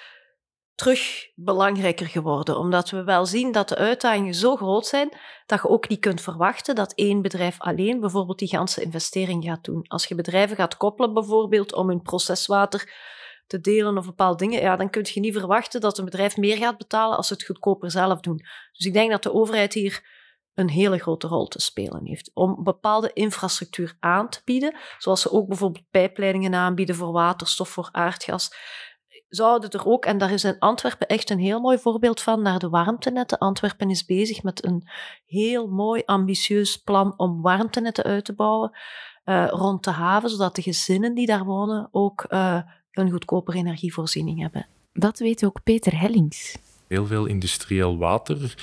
terug 0.81 1.31
belangrijker 1.35 2.07
geworden, 2.07 2.59
omdat 2.59 2.91
we 2.91 3.05
wel 3.05 3.27
zien 3.27 3.53
dat 3.53 3.69
de 3.69 3.77
uitdagingen 3.77 4.35
zo 4.35 4.57
groot 4.57 4.87
zijn 4.87 5.09
dat 5.47 5.63
je 5.63 5.69
ook 5.69 5.89
niet 5.89 6.01
kunt 6.01 6.21
verwachten 6.21 6.75
dat 6.75 6.93
één 6.95 7.23
bedrijf 7.23 7.61
alleen 7.61 8.01
bijvoorbeeld 8.01 8.39
die 8.39 8.49
ganse 8.49 8.83
investering 8.83 9.45
gaat 9.45 9.65
doen. 9.65 9.85
Als 9.89 10.07
je 10.07 10.15
bedrijven 10.15 10.57
gaat 10.57 10.77
koppelen 10.77 11.15
bijvoorbeeld 11.15 11.75
om 11.75 11.89
hun 11.89 12.03
proceswater 12.03 12.93
te 13.47 13.61
delen 13.61 13.99
of 13.99 14.07
bepaalde 14.07 14.37
dingen, 14.37 14.61
ja, 14.61 14.77
dan 14.77 14.91
kun 14.91 15.07
je 15.13 15.21
niet 15.21 15.37
verwachten 15.37 15.81
dat 15.81 15.99
een 15.99 16.05
bedrijf 16.05 16.37
meer 16.37 16.57
gaat 16.57 16.79
betalen 16.79 17.17
als 17.17 17.27
ze 17.27 17.33
het 17.33 17.45
goedkoper 17.45 17.91
zelf 17.91 18.21
doen. 18.21 18.37
Dus 18.73 18.87
ik 18.87 18.93
denk 18.93 19.11
dat 19.11 19.23
de 19.23 19.33
overheid 19.33 19.75
hier 19.75 20.19
een 20.55 20.69
hele 20.69 20.99
grote 20.99 21.27
rol 21.27 21.47
te 21.47 21.61
spelen 21.61 22.07
heeft. 22.07 22.31
Om 22.35 22.65
bepaalde 22.65 23.11
infrastructuur 23.13 23.97
aan 24.01 24.29
te 24.29 24.41
bieden, 24.45 24.77
zoals 24.99 25.21
ze 25.21 25.33
ook 25.33 25.49
bijvoorbeeld 25.49 25.91
pijpleidingen 25.91 26.55
aanbieden 26.55 26.95
voor 26.95 27.13
waterstof, 27.13 27.69
voor 27.69 27.89
aardgas, 27.93 28.55
zouden 29.31 29.71
er 29.71 29.87
ook, 29.87 30.05
en 30.05 30.19
daar 30.19 30.33
is 30.33 30.45
in 30.45 30.59
Antwerpen 30.59 31.07
echt 31.07 31.31
een 31.31 31.39
heel 31.39 31.61
mooi 31.61 31.79
voorbeeld 31.79 32.21
van, 32.21 32.43
naar 32.43 32.59
de 32.59 32.69
warmtenetten. 32.69 33.39
Antwerpen 33.39 33.91
is 33.91 34.05
bezig 34.05 34.43
met 34.43 34.65
een 34.65 34.89
heel 35.27 35.67
mooi, 35.67 36.03
ambitieus 36.05 36.77
plan 36.77 37.15
om 37.17 37.43
warmtenetten 37.43 38.05
uit 38.05 38.25
te 38.25 38.35
bouwen 38.35 38.79
uh, 39.25 39.47
rond 39.49 39.85
de 39.85 39.91
haven, 39.91 40.31
zodat 40.31 40.55
de 40.55 40.63
gezinnen 40.63 41.15
die 41.15 41.27
daar 41.27 41.45
wonen 41.45 41.89
ook 41.91 42.27
uh, 42.29 42.61
een 42.93 43.11
goedkopere 43.11 43.59
energievoorziening 43.59 44.41
hebben. 44.41 44.67
Dat 44.93 45.19
weet 45.19 45.45
ook 45.45 45.63
Peter 45.63 46.01
Hellings. 46.01 46.59
Heel 46.87 47.07
veel 47.07 47.27
industrieel 47.27 47.99
water 47.99 48.55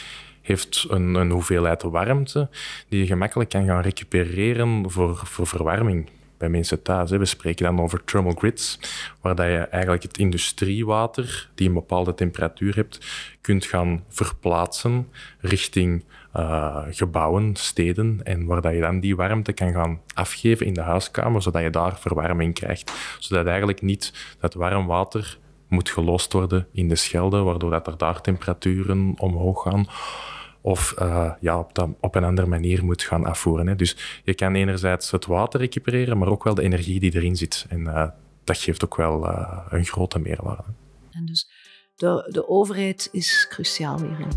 heeft 0.42 0.86
een, 0.90 1.16
een, 1.16 1.32
hoeveelheid 1.32 1.82
warmte 1.82 2.50
die 2.90 3.00
je 3.00 3.06
gemakkelijk 3.06 3.50
kan 3.50 3.66
gaan 3.66 3.82
recupereren 3.82 4.92
voor, 4.92 5.18
voor 5.18 5.48
verwarming 5.48 6.10
bij 6.38 6.50
mensen 6.50 6.82
thuis. 6.82 7.12
We 7.12 7.25
spreken 7.25 7.65
dan 7.65 7.82
over 7.82 8.03
thermal 8.03 8.36
grids, 8.38 8.79
waar 9.22 9.36
dat 9.36 9.46
je 9.46 9.58
eigenlijk 9.58 10.03
het 10.03 10.17
industriewater, 10.17 11.50
die 11.56 11.67
een 11.67 11.74
bepaalde 11.74 12.13
temperatuur 12.13 12.75
hebt, 12.75 13.06
kunt 13.41 13.65
gaan 13.65 14.03
verplaatsen 14.08 15.08
richting 15.39 16.03
uh, 16.36 16.84
gebouwen, 16.89 17.56
steden, 17.56 18.20
en 18.24 18.46
waar 18.46 18.62
dat 18.62 18.74
je 18.74 18.79
dan 18.79 19.00
die 19.00 19.15
warmte 19.15 19.53
kan 19.53 19.74
gaan 19.74 20.01
afgeven 20.13 20.65
in 20.65 20.74
de 20.74 20.82
huiskamer, 20.82 21.41
zodat 21.41 21.62
je 21.62 21.70
daar 21.70 22.00
verwarming 22.00 22.53
krijgt. 22.53 22.91
Zodat 23.20 23.46
eigenlijk 23.46 23.82
niet 23.82 24.36
dat 24.39 24.53
warm 24.53 24.86
water 24.86 25.38
moet 25.67 25.89
gelost 25.89 26.34
worden 26.34 26.67
in 26.72 26.88
de 26.88 26.96
Schelde, 26.96 27.38
waardoor 27.39 27.72
dat 27.72 27.88
er 27.88 27.98
daar 27.98 28.22
temperaturen 28.22 29.13
omhoog 29.17 29.62
gaan 29.62 29.88
of 30.68 30.94
uh, 31.02 31.32
ja, 31.40 31.60
op, 31.60 31.74
dat, 31.76 31.90
op, 32.00 32.16
een 32.16 32.24
andere 32.24 32.48
manier 32.48 32.86
moet 32.86 33.04
gaan 33.04 33.26
afvoeren. 33.26 33.68
Hè. 33.68 33.76
Dus 33.76 34.22
je 34.24 34.34
kan 34.34 34.56
enerzijds 34.56 35.12
het 35.12 35.26
water 35.26 35.60
recupereren, 35.60 36.18
maar 36.18 36.28
ook 36.28 36.44
wel 36.44 36.54
de 36.54 36.62
energie 36.62 37.00
die 37.00 37.16
erin 37.16 37.36
zit. 37.36 37.66
En 37.70 37.80
uh, 37.80 38.08
dat 38.44 38.58
geeft 38.58 38.84
ook 38.84 38.96
wel 38.96 39.26
uh, 39.26 39.60
een 39.70 39.86
grote 39.86 40.20
meerwaarde. 40.20 40.64
En 41.12 41.26
dus 41.26 41.50
de, 41.96 42.30
de 42.32 42.48
overheid 42.48 43.10
is 43.12 43.48
cruciaal 43.50 43.98
hierin. 43.98 44.32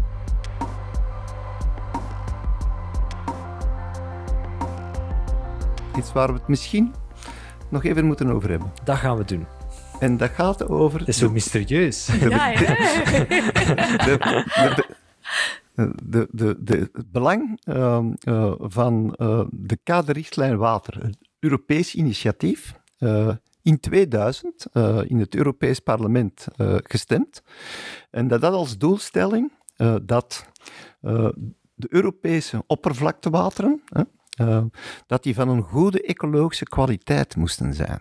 Iets 5.98 6.12
waar 6.12 6.26
we 6.26 6.38
het 6.38 6.48
misschien 6.48 6.94
nog 7.68 7.84
even 7.84 8.04
moeten 8.04 8.30
over 8.30 8.50
hebben. 8.50 8.72
Dat 8.84 8.96
gaan 8.96 9.16
we 9.16 9.24
doen. 9.24 9.46
En 10.00 10.16
dat 10.16 10.30
gaat 10.30 10.68
over... 10.68 10.98
Het 10.98 11.08
is 11.08 11.18
zo 11.18 11.30
mysterieus. 11.30 12.06
De, 12.20 12.28
ja, 12.28 12.48
ja. 12.48 12.58
de, 14.04 14.16
de, 14.76 14.98
de, 16.04 16.28
de, 16.30 16.90
het 16.92 17.12
belang 17.12 17.60
uh, 17.64 18.00
uh, 18.24 18.52
van 18.58 19.14
uh, 19.16 19.44
de 19.50 19.78
kaderrichtlijn 19.82 20.56
water, 20.56 21.02
het 21.02 21.18
Europees 21.38 21.94
initiatief, 21.94 22.78
in 23.62 23.80
2000 23.80 24.66
in 25.06 25.18
het 25.18 25.34
Europees 25.34 25.78
Parlement 25.78 26.46
gestemd. 26.82 27.42
En 28.10 28.28
dat 28.28 28.42
had 28.42 28.52
als 28.52 28.78
doelstelling 28.78 29.52
dat 30.02 30.46
de 31.74 31.86
Europese 31.88 32.64
oppervlaktewateren, 32.66 33.82
dat 35.06 35.22
die 35.22 35.34
van 35.34 35.48
een 35.48 35.62
goede 35.62 36.02
ecologische 36.02 36.64
kwaliteit 36.64 37.36
moesten 37.36 37.74
zijn. 37.74 38.00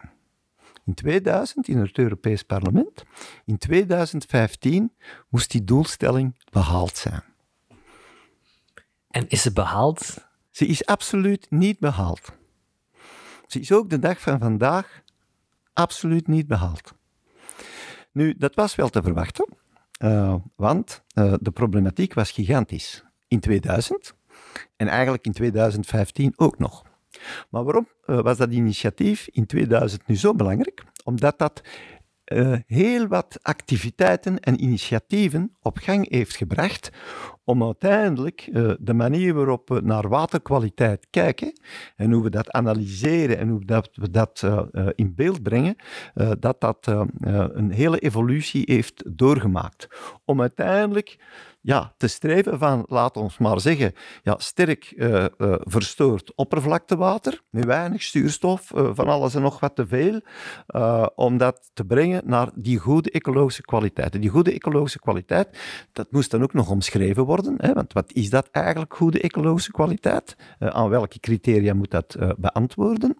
In 0.89 0.95
2000 0.95 1.67
in 1.67 1.77
het 1.77 1.98
Europees 1.98 2.43
Parlement. 2.43 3.03
In 3.45 3.57
2015 3.57 4.93
moest 5.29 5.51
die 5.51 5.63
doelstelling 5.63 6.36
behaald 6.51 6.98
zijn. 6.98 7.28
En 9.09 9.27
is 9.27 9.41
ze 9.41 9.53
behaald? 9.53 10.27
Ze 10.51 10.65
is 10.65 10.85
absoluut 10.85 11.47
niet 11.49 11.79
behaald. 11.79 12.31
Ze 13.47 13.59
is 13.59 13.71
ook 13.71 13.89
de 13.89 13.99
dag 13.99 14.21
van 14.21 14.39
vandaag 14.39 15.01
absoluut 15.73 16.27
niet 16.27 16.47
behaald. 16.47 16.93
Nu, 18.11 18.35
dat 18.37 18.55
was 18.55 18.75
wel 18.75 18.89
te 18.89 19.01
verwachten, 19.01 19.47
uh, 20.03 20.35
want 20.55 21.03
uh, 21.13 21.33
de 21.41 21.51
problematiek 21.51 22.13
was 22.13 22.31
gigantisch 22.31 23.03
in 23.27 23.39
2000 23.39 24.13
en 24.75 24.87
eigenlijk 24.87 25.25
in 25.25 25.31
2015 25.31 26.33
ook 26.35 26.59
nog. 26.59 26.83
Maar 27.49 27.63
waarom 27.63 27.87
uh, 28.05 28.21
was 28.21 28.37
dat 28.37 28.51
initiatief 28.51 29.27
in 29.27 29.45
2000 29.45 30.07
nu 30.07 30.15
zo 30.15 30.33
belangrijk? 30.33 30.83
Omdat 31.03 31.39
dat 31.39 31.61
heel 32.65 33.07
wat 33.07 33.39
activiteiten 33.41 34.39
en 34.39 34.63
initiatieven 34.63 35.55
op 35.61 35.77
gang 35.77 36.09
heeft 36.09 36.35
gebracht 36.35 36.89
om 37.49 37.63
uiteindelijk 37.63 38.49
uh, 38.51 38.71
de 38.79 38.93
manier 38.93 39.33
waarop 39.33 39.69
we 39.69 39.81
naar 39.83 40.07
waterkwaliteit 40.07 41.07
kijken 41.09 41.59
en 41.95 42.11
hoe 42.11 42.23
we 42.23 42.29
dat 42.29 42.51
analyseren 42.51 43.37
en 43.37 43.49
hoe 43.49 43.65
dat 43.65 43.89
we 43.93 44.09
dat 44.09 44.41
uh, 44.45 44.61
in 44.95 45.15
beeld 45.15 45.43
brengen, 45.43 45.75
dat 46.39 46.61
dat 46.61 46.87
een 46.87 47.71
hele 47.71 47.99
evolutie 47.99 48.63
heeft 48.65 49.03
doorgemaakt. 49.17 49.87
Om 50.25 50.41
uiteindelijk 50.41 51.17
ja, 51.61 51.93
te 51.97 52.07
streven 52.07 52.59
van, 52.59 52.83
laten 52.87 53.25
we 53.25 53.29
maar 53.37 53.59
zeggen, 53.59 53.93
ja, 54.23 54.35
sterk 54.37 54.93
verstoord 55.59 56.35
oppervlaktewater, 56.35 57.41
met 57.49 57.65
weinig 57.65 58.01
zuurstof, 58.01 58.71
van 58.73 59.07
alles 59.07 59.35
en 59.35 59.41
nog 59.41 59.59
wat 59.59 59.75
te 59.75 59.87
veel, 59.87 60.21
om 61.15 61.37
dat 61.37 61.69
te 61.73 61.85
brengen 61.85 62.21
naar 62.25 62.49
die 62.55 62.77
goede 62.77 63.11
ecologische 63.11 63.61
kwaliteit. 63.61 64.15
En 64.15 64.21
die 64.21 64.29
goede 64.29 64.53
ecologische 64.53 64.99
kwaliteit, 64.99 65.59
dat 65.91 66.11
moest 66.11 66.31
dan 66.31 66.43
ook 66.43 66.53
nog 66.53 66.69
omschreven 66.69 67.25
worden, 67.25 67.38
hè, 67.46 67.74
want 67.74 67.93
wat 67.93 68.12
is 68.13 68.29
dat 68.29 68.50
eigenlijk, 68.51 68.96
goede 68.96 69.22
ecologische 69.22 69.72
kwaliteit? 69.72 70.36
aan 70.60 70.89
welke 70.89 71.19
criteria 71.19 71.74
moet 71.74 71.91
dat 71.91 72.17
beantwoorden? 72.38 73.17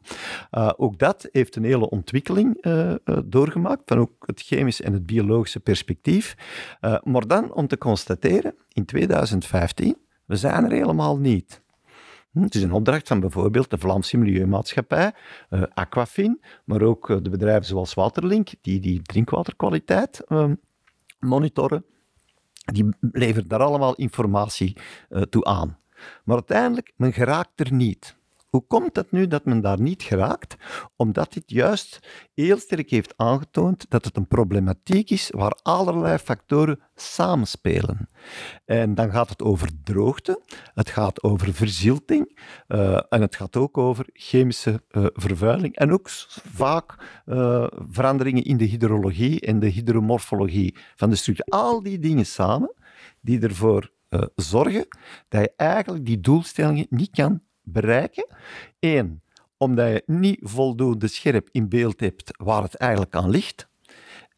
ook 0.78 1.00
dat 1.00 1.28
heeft 1.32 1.56
een 1.56 1.64
hele 1.64 1.90
ontwikkeling 1.90 2.66
doorgemaakt, 3.26 3.82
van 3.86 4.00
ook 4.00 4.12
het 4.26 4.42
chemische 4.42 4.84
en 4.84 4.94
het 4.94 5.06
biologische 5.06 5.60
perspectief. 5.60 6.36
maar 7.04 7.28
dan 7.28 7.54
om 7.54 7.68
te 7.68 7.78
constateren 7.78 8.56
in 8.74 8.86
2015, 8.86 9.98
we 10.26 10.36
zijn 10.36 10.64
er 10.64 10.72
helemaal 10.72 11.18
niet. 11.18 11.62
Hm, 12.32 12.42
het 12.42 12.56
is 12.56 12.64
een 12.64 12.72
opdracht 12.72 13.08
van 13.08 13.20
bijvoorbeeld 13.20 13.70
de 13.70 13.78
Vlaamse 13.78 14.18
Milieumaatschappij, 14.18 15.14
uh, 15.50 15.64
Aquafin, 15.74 16.42
maar 16.66 16.82
ook 16.82 17.10
uh, 17.10 17.18
de 17.22 17.30
bedrijven 17.30 17.66
zoals 17.66 17.94
Waterlink, 17.94 18.50
die 18.62 18.80
die 18.80 19.02
drinkwaterkwaliteit 19.02 20.22
uh, 20.28 20.52
monitoren. 21.20 21.86
Die 22.72 22.90
leveren 23.00 23.48
daar 23.48 23.64
allemaal 23.64 23.96
informatie 23.96 24.78
toe 25.30 25.44
aan. 25.44 25.78
Maar 26.24 26.36
uiteindelijk, 26.36 26.94
men 26.96 27.14
geraakt 27.14 27.60
er 27.60 27.74
niet. 27.74 28.18
Hoe 28.50 28.68
komt 28.68 28.96
het 28.96 29.12
nu 29.12 29.28
dat 29.28 29.46
men 29.46 29.62
daar 29.62 29.82
niet 29.82 30.04
geraakt? 30.04 30.56
Omdat 30.96 31.34
dit 31.34 31.44
juist 31.46 32.00
heel 32.34 32.58
sterk 32.58 32.90
heeft 32.90 33.14
aangetoond 33.18 33.86
dat 33.90 34.06
het 34.06 34.18
een 34.18 34.28
problematiek 34.28 35.10
is 35.10 35.30
waar 35.30 35.58
allerlei 35.62 36.18
factoren 36.18 36.80
samenspelen. 36.96 38.10
En 38.66 38.96
dan 38.96 39.12
gaat 39.12 39.30
het 39.30 39.42
over 39.42 39.70
droogte, 39.84 40.42
het 40.74 40.90
gaat 40.90 41.24
over 41.24 41.54
verzilting 41.54 42.40
uh, 42.68 43.02
en 43.10 43.22
het 43.22 43.36
gaat 43.36 43.56
ook 43.56 43.78
over 43.78 44.06
chemische 44.14 44.84
uh, 44.92 45.06
vervuiling 45.14 45.76
en 45.76 45.94
ook 45.94 46.10
vaak 46.10 47.22
uh, 47.26 47.68
veranderingen 47.90 48.44
in 48.44 48.58
de 48.58 48.66
hydrologie 48.66 49.42
en 49.42 49.60
de 49.60 49.68
hydromorfologie 49.68 50.76
van 50.96 51.10
de 51.10 51.16
structuur. 51.16 51.46
Al 51.50 51.84
die 51.84 52.00
dingen 52.00 52.26
samen 52.26 52.74
die 53.22 53.40
ervoor 53.40 53.92
zorgen 54.36 54.88
dat 55.28 55.42
je 55.42 55.54
eigenlijk 55.56 56.06
die 56.06 56.20
doelstellingen 56.20 56.86
niet 56.90 57.10
kan 57.12 57.42
bereiken. 57.72 58.28
Eén, 58.80 59.22
omdat 59.58 59.88
je 59.88 60.04
niet 60.06 60.40
voldoende 60.42 61.08
scherp 61.08 61.50
in 61.52 61.70
beeld 61.70 62.00
hebt 62.00 62.38
waar 62.38 62.64
het 62.64 62.76
eigenlijk 62.76 63.16
aan 63.16 63.30
ligt. 63.30 63.70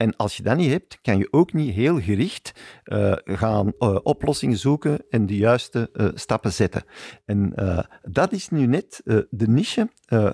En 0.02 0.16
als 0.16 0.38
je 0.38 0.44
dat 0.44 0.58
niet 0.58 0.72
hebt, 0.72 1.00
kan 1.02 1.18
je 1.18 1.28
ook 1.32 1.54
niet 1.54 1.74
heel 1.74 2.02
gericht 2.02 2.52
uh, 2.86 3.14
gaan 3.24 3.74
uh, 3.80 3.98
oplossingen 4.04 4.58
zoeken 4.58 5.06
en 5.10 5.26
de 5.26 5.36
juiste 5.36 5.90
uh, 5.94 6.08
stappen 6.14 6.54
zetten. 6.54 6.84
En 7.26 7.54
dat 8.02 8.32
is 8.32 8.50
nu 8.50 8.66
net 8.66 9.02
de 9.30 9.48
niche 9.48 9.90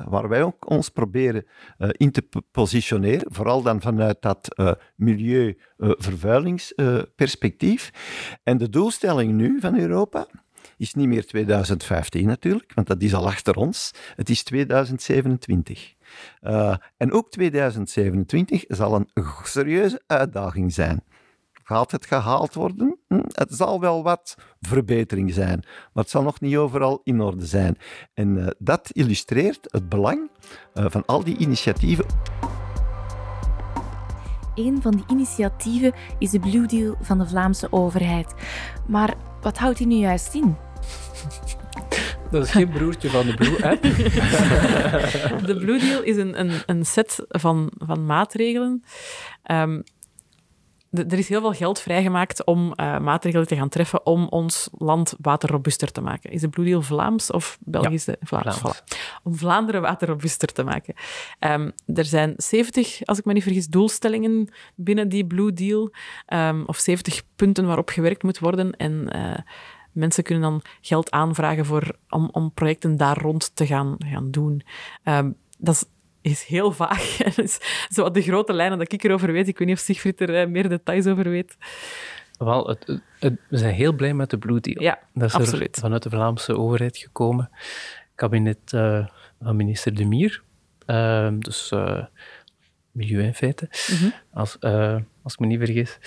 waar 0.05 0.29
wij 0.29 0.43
ook 0.43 0.69
ons 0.69 0.89
proberen 0.89 1.45
in 1.91 2.11
te 2.11 2.27
positioneren, 2.51 3.33
vooral 3.33 3.61
dan 3.61 3.81
vanuit 3.81 4.21
dat 4.21 4.47
milieuvervuilingsperspectief. 4.95 7.91
en 8.43 8.57
de 8.57 8.69
doelstelling 8.69 9.33
nu 9.33 9.59
van 9.59 9.79
Europa 9.79 10.27
is 10.77 10.93
niet 10.93 11.07
meer 11.07 11.25
2015 11.25 12.27
natuurlijk, 12.27 12.71
want 12.73 12.87
dat 12.87 13.01
is 13.01 13.13
al 13.13 13.27
achter 13.27 13.55
ons. 13.55 13.91
Het 14.15 14.29
is 14.29 14.43
2027. 14.43 15.95
Uh, 16.41 16.75
en 16.97 17.11
ook 17.11 17.31
2027 17.31 18.63
zal 18.67 18.95
een 18.95 19.09
serieuze 19.43 20.01
uitdaging 20.07 20.73
zijn. 20.73 21.03
Gaat 21.63 21.91
het 21.91 22.05
gehaald 22.05 22.53
worden? 22.53 22.97
Hm, 23.07 23.21
het 23.27 23.53
zal 23.53 23.79
wel 23.79 24.03
wat 24.03 24.35
verbetering 24.61 25.33
zijn, 25.33 25.59
maar 25.93 26.03
het 26.03 26.09
zal 26.09 26.23
nog 26.23 26.39
niet 26.39 26.55
overal 26.55 27.01
in 27.03 27.21
orde 27.21 27.45
zijn. 27.45 27.77
En 28.13 28.37
uh, 28.37 28.47
dat 28.57 28.89
illustreert 28.91 29.67
het 29.71 29.89
belang 29.89 30.29
uh, 30.73 30.85
van 30.89 31.05
al 31.05 31.23
die 31.23 31.37
initiatieven. 31.37 32.05
Een 34.55 34.81
van 34.81 34.91
die 34.91 35.03
initiatieven 35.07 35.93
is 36.19 36.29
de 36.29 36.39
Blue 36.39 36.65
Deal 36.65 36.95
van 37.01 37.17
de 37.17 37.27
Vlaamse 37.27 37.71
overheid. 37.71 38.33
Maar 38.87 39.15
wat 39.41 39.57
houdt 39.57 39.77
die 39.77 39.87
nu 39.87 39.95
juist 39.95 40.33
in? 40.33 40.66
Dat 42.31 42.43
is 42.43 42.51
geen 42.51 42.69
broertje 42.69 43.09
van 43.09 43.25
de 43.25 43.33
Blue 43.33 43.65
App. 43.71 43.81
de 45.45 45.55
Blue 45.59 45.79
Deal 45.79 46.01
is 46.01 46.17
een, 46.17 46.39
een, 46.39 46.51
een 46.65 46.85
set 46.85 47.25
van, 47.27 47.71
van 47.77 48.05
maatregelen. 48.05 48.83
Um, 49.51 49.83
er 50.91 51.17
is 51.17 51.29
heel 51.29 51.41
veel 51.41 51.53
geld 51.53 51.79
vrijgemaakt 51.79 52.43
om 52.43 52.73
uh, 52.75 52.99
maatregelen 52.99 53.47
te 53.47 53.55
gaan 53.55 53.69
treffen 53.69 54.05
om 54.05 54.27
ons 54.27 54.69
land 54.77 55.15
waterrobuuster 55.21 55.91
te 55.91 56.01
maken. 56.01 56.31
Is 56.31 56.41
de 56.41 56.49
Blue 56.49 56.65
Deal 56.65 56.81
Vlaams 56.81 57.31
of 57.31 57.57
Belgisch? 57.59 58.05
Ja, 58.05 58.15
Vlaams. 58.21 58.57
Vlaams. 58.57 58.83
Om 59.23 59.35
Vlaanderen 59.35 59.81
waterrobuuster 59.81 60.53
te 60.53 60.63
maken. 60.63 60.93
Um, 61.39 61.71
er 61.85 62.05
zijn 62.05 62.33
70, 62.37 63.05
als 63.05 63.17
ik 63.19 63.25
me 63.25 63.33
niet 63.33 63.43
vergis, 63.43 63.67
doelstellingen 63.67 64.53
binnen 64.75 65.09
die 65.09 65.25
Blue 65.25 65.53
Deal. 65.53 65.91
Um, 66.33 66.63
of 66.65 66.77
70 66.77 67.21
punten 67.35 67.65
waarop 67.65 67.89
gewerkt 67.89 68.23
moet 68.23 68.39
worden. 68.39 68.71
En 68.71 69.09
uh, 69.15 69.37
mensen 69.97 70.23
kunnen 70.23 70.43
dan 70.43 70.61
geld 70.81 71.11
aanvragen 71.11 71.65
voor, 71.65 71.95
om, 72.09 72.29
om 72.31 72.51
projecten 72.53 72.97
daar 72.97 73.17
rond 73.17 73.55
te 73.55 73.65
gaan, 73.65 73.95
gaan 74.05 74.31
doen. 74.31 74.61
Um, 75.03 75.35
dat 75.57 75.75
is 75.75 75.85
is 76.21 76.43
heel 76.43 76.71
vaag. 76.71 77.17
zo 77.95 78.11
de 78.11 78.21
grote 78.21 78.53
lijnen 78.53 78.77
dat 78.77 78.91
ik 78.91 79.03
erover 79.03 79.31
weet. 79.31 79.47
Ik 79.47 79.57
weet 79.57 79.67
niet 79.67 79.77
of 79.77 79.83
Siegfried 79.83 80.21
er 80.21 80.41
uh, 80.41 80.47
meer 80.47 80.69
details 80.69 81.07
over 81.07 81.29
weet. 81.29 81.57
Wel, 82.37 82.67
het, 82.67 83.01
we 83.49 83.57
zijn 83.57 83.73
heel 83.73 83.93
blij 83.93 84.13
met 84.13 84.29
de 84.29 84.37
Blue 84.37 84.59
Deal. 84.59 84.81
Ja, 84.81 84.99
dat 85.13 85.23
is 85.27 85.33
absoluut. 85.33 85.75
Er 85.75 85.81
vanuit 85.81 86.03
de 86.03 86.09
Vlaamse 86.09 86.57
overheid 86.57 86.97
gekomen. 86.97 87.49
Kabinet 88.15 88.71
uh, 88.73 89.07
van 89.41 89.55
minister 89.55 89.95
De 89.95 90.05
Mier. 90.05 90.43
Uh, 90.87 91.29
dus 91.39 91.71
uh, 91.71 92.05
milieu 92.91 93.23
in 93.23 93.33
feite, 93.33 93.69
Mhm. 93.69 94.09
als, 94.33 94.59
als 95.23 95.33
ik 95.33 95.39
me 95.39 95.45
niet 95.45 95.59
vergis. 95.59 95.99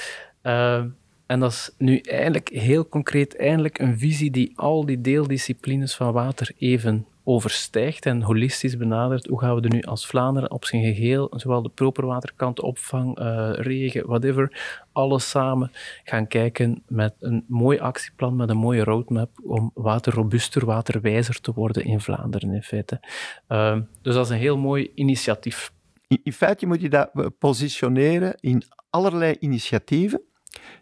En 1.30 1.40
dat 1.40 1.50
is 1.50 1.70
nu 1.78 1.98
eigenlijk 1.98 2.48
heel 2.48 2.88
concreet 2.88 3.36
eindelijk 3.36 3.78
een 3.78 3.98
visie 3.98 4.30
die 4.30 4.52
al 4.54 4.86
die 4.86 5.00
deeldisciplines 5.00 5.94
van 5.94 6.12
water 6.12 6.52
even 6.58 7.06
overstijgt 7.24 8.06
en 8.06 8.22
holistisch 8.22 8.76
benadert. 8.76 9.26
Hoe 9.26 9.40
gaan 9.40 9.54
we 9.54 9.60
er 9.60 9.74
nu 9.74 9.82
als 9.82 10.06
Vlaanderen 10.06 10.50
op 10.50 10.64
zijn 10.64 10.82
geheel, 10.82 11.32
zowel 11.36 11.62
de 11.62 11.68
properwaterkant, 11.68 12.60
opvang, 12.60 13.18
uh, 13.18 13.50
regen, 13.52 14.06
whatever, 14.06 14.60
alles 14.92 15.30
samen 15.30 15.70
gaan 16.04 16.26
kijken 16.26 16.82
met 16.86 17.14
een 17.18 17.44
mooi 17.48 17.78
actieplan, 17.78 18.36
met 18.36 18.48
een 18.48 18.56
mooie 18.56 18.84
roadmap 18.84 19.30
om 19.44 19.70
water 19.74 20.14
robuuster, 20.14 20.66
waterwijzer 20.66 21.40
te 21.40 21.52
worden 21.52 21.84
in 21.84 22.00
Vlaanderen 22.00 22.54
in 22.54 22.62
feite. 22.62 23.00
Uh, 23.48 23.78
dus 24.02 24.14
dat 24.14 24.24
is 24.24 24.30
een 24.30 24.38
heel 24.38 24.58
mooi 24.58 24.90
initiatief. 24.94 25.72
In, 26.06 26.20
in 26.22 26.32
feite 26.32 26.66
moet 26.66 26.80
je 26.80 26.88
dat 26.88 27.10
positioneren 27.38 28.34
in 28.40 28.62
allerlei 28.90 29.36
initiatieven 29.40 30.22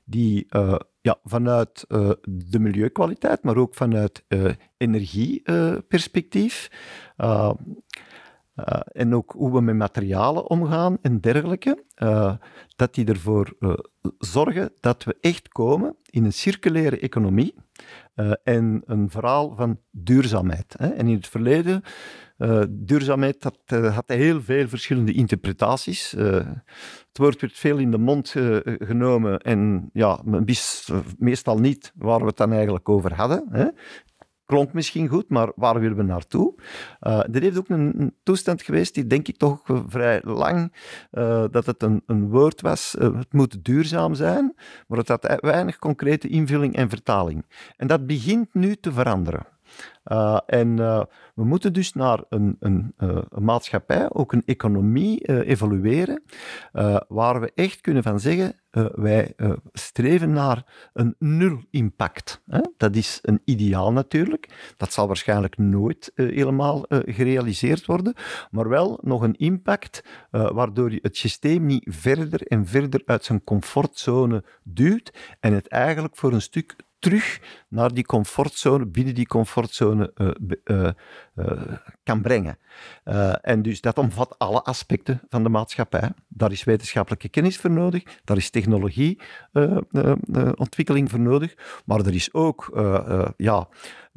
die 0.05 0.47
uh, 0.51 0.79
ja, 1.01 1.19
vanuit 1.25 1.85
uh, 1.89 2.11
de 2.29 2.59
milieukwaliteit, 2.59 3.43
maar 3.43 3.57
ook 3.57 3.75
vanuit 3.75 4.25
uh, 4.29 4.53
energieperspectief. 4.77 6.71
en 8.93 9.15
ook 9.15 9.33
hoe 9.33 9.53
we 9.53 9.61
met 9.61 9.77
materialen 9.77 10.51
omgaan 10.51 10.99
en 11.03 11.21
dergelijke, 11.21 11.85
dat 12.77 12.95
die 12.95 13.07
ervoor 13.07 13.57
zorgen 14.19 14.71
dat 14.81 15.05
we 15.05 15.17
echt 15.21 15.49
komen 15.49 15.97
in 16.05 16.25
een 16.25 16.33
circulaire 16.33 16.99
economie 16.99 17.55
en 18.43 18.83
een 18.85 19.11
verhaal 19.11 19.55
van 19.57 19.81
duurzaamheid. 19.91 20.75
Hè. 20.79 20.89
En 20.89 21.07
in 21.07 21.15
het 21.15 21.29
verleden 21.29 21.83
uh, 22.39 22.63
duurzaamheid 22.69 23.43
had, 23.43 23.59
uh, 23.73 23.95
had, 23.95 24.09
heel 24.09 24.43
veel 24.43 24.69
verschillende 24.69 25.13
interpretaties. 25.13 26.11
Het 26.11 27.19
woord 27.19 27.41
werd 27.41 27.53
veel 27.53 27.79
in 27.79 27.91
de 27.91 27.99
mond 27.99 28.35
genomen 28.65 29.39
en 29.39 29.91
ja, 29.93 30.23
meestal 31.19 31.59
niet 31.59 31.93
waar 31.95 32.21
we 32.21 32.27
het 32.27 32.37
dan 32.37 32.53
eigenlijk 32.53 32.89
over 32.89 33.15
hadden. 33.15 33.47
Hè. 33.51 33.67
Klonk 34.49 34.73
misschien 34.73 35.09
goed, 35.09 35.29
maar 35.29 35.53
waar 35.55 35.81
willen 35.81 35.97
we 35.97 36.03
naartoe? 36.03 36.55
er 37.01 37.41
heeft 37.43 37.59
ook 37.59 37.69
een, 37.69 38.15
toestand 38.23 38.63
geweest 38.63 38.95
die 38.95 39.07
denk 39.07 39.29
ik 39.29 39.37
toch 39.37 39.61
vrij 39.89 40.21
lang, 40.25 40.73
dat 41.51 41.67
het 41.67 41.83
een, 41.83 42.03
een 42.07 42.29
woord 42.29 42.61
was, 42.61 42.97
het 42.99 43.33
moet 43.33 43.65
duurzaam 43.65 44.15
zijn, 44.15 44.55
maar 44.87 44.99
het 44.99 45.09
had 45.09 45.39
weinig 45.41 45.79
concrete 45.79 46.29
invulling 46.29 46.75
en 46.75 46.89
vertaling. 46.89 47.45
En 47.77 47.87
dat 47.87 48.07
begint 48.07 48.55
nu 48.55 48.77
te 48.77 48.93
veranderen. 48.93 49.47
Uh, 50.13 50.39
en 50.47 50.69
uh, 50.69 51.03
we 51.35 51.45
moeten 51.45 51.73
dus 51.73 51.93
naar 51.93 52.23
een, 52.29 52.57
een, 52.61 52.95
uh, 52.99 53.19
een 53.29 53.45
maatschappij, 53.45 54.11
ook 54.11 54.33
een 54.33 54.43
economie 54.47 55.45
evolueren, 55.45 56.23
waar 57.09 57.41
we 57.41 57.53
echt 57.55 57.81
kunnen 57.81 58.03
van 58.03 58.21
zeggen, 58.21 58.55
wij 58.95 59.35
streven 59.73 60.33
naar 60.33 60.91
een 60.93 61.15
nul 61.19 61.63
impact. 61.71 62.43
Hè? 62.47 62.61
Dat 62.77 62.97
is 62.97 63.19
een 63.23 63.41
ideaal 63.45 63.93
natuurlijk. 63.93 64.75
Dat 64.77 64.93
zal 64.93 65.07
waarschijnlijk 65.07 65.59
nooit 65.59 66.13
helemaal 66.15 66.85
gerealiseerd 66.89 67.87
worden, 67.87 68.15
maar 68.51 68.69
wel 68.69 68.99
nog 69.03 69.23
een 69.23 69.37
impact 69.37 70.05
waardoor 70.31 70.91
je 70.91 70.99
het 71.03 71.17
systeem 71.17 71.67
niet 71.67 71.87
verder 71.91 72.47
en 72.47 72.67
verder 72.67 73.03
uit 73.05 73.25
zijn 73.25 73.45
comfortzone 73.45 74.45
duwt 74.63 75.13
en 75.41 75.53
het 75.53 75.69
eigenlijk 75.69 76.17
voor 76.17 76.33
een 76.33 76.43
stuk 76.43 76.77
terug 76.99 77.41
naar 77.69 77.95
die 77.95 78.05
comfortzone, 78.05 78.87
binnen 78.87 79.15
die 79.15 79.27
comfortzone 79.27 80.13
uh, 80.15 80.31
uh, 80.65 80.89
uh, 81.35 81.63
kan 82.03 82.23
brengen. 82.23 82.59
en 83.43 83.63
dus 83.63 83.81
dat 83.81 83.99
omvat 83.99 84.39
alle 84.39 84.63
aspecten 84.63 85.21
van 85.29 85.43
de 85.43 85.49
maatschappij. 85.49 86.13
Daar 86.29 86.53
is 86.53 86.65
wetenschappelijke 86.65 87.29
kennis 87.29 87.59
voor 87.59 87.71
nodig, 87.71 88.03
daar 88.25 88.37
is 88.37 88.51
technologieontwikkeling 88.51 91.11
voor 91.11 91.21
nodig, 91.21 91.55
maar 91.85 91.99
er 91.99 92.15
is 92.15 92.33
ook 92.33 92.81
ja, 93.37 93.69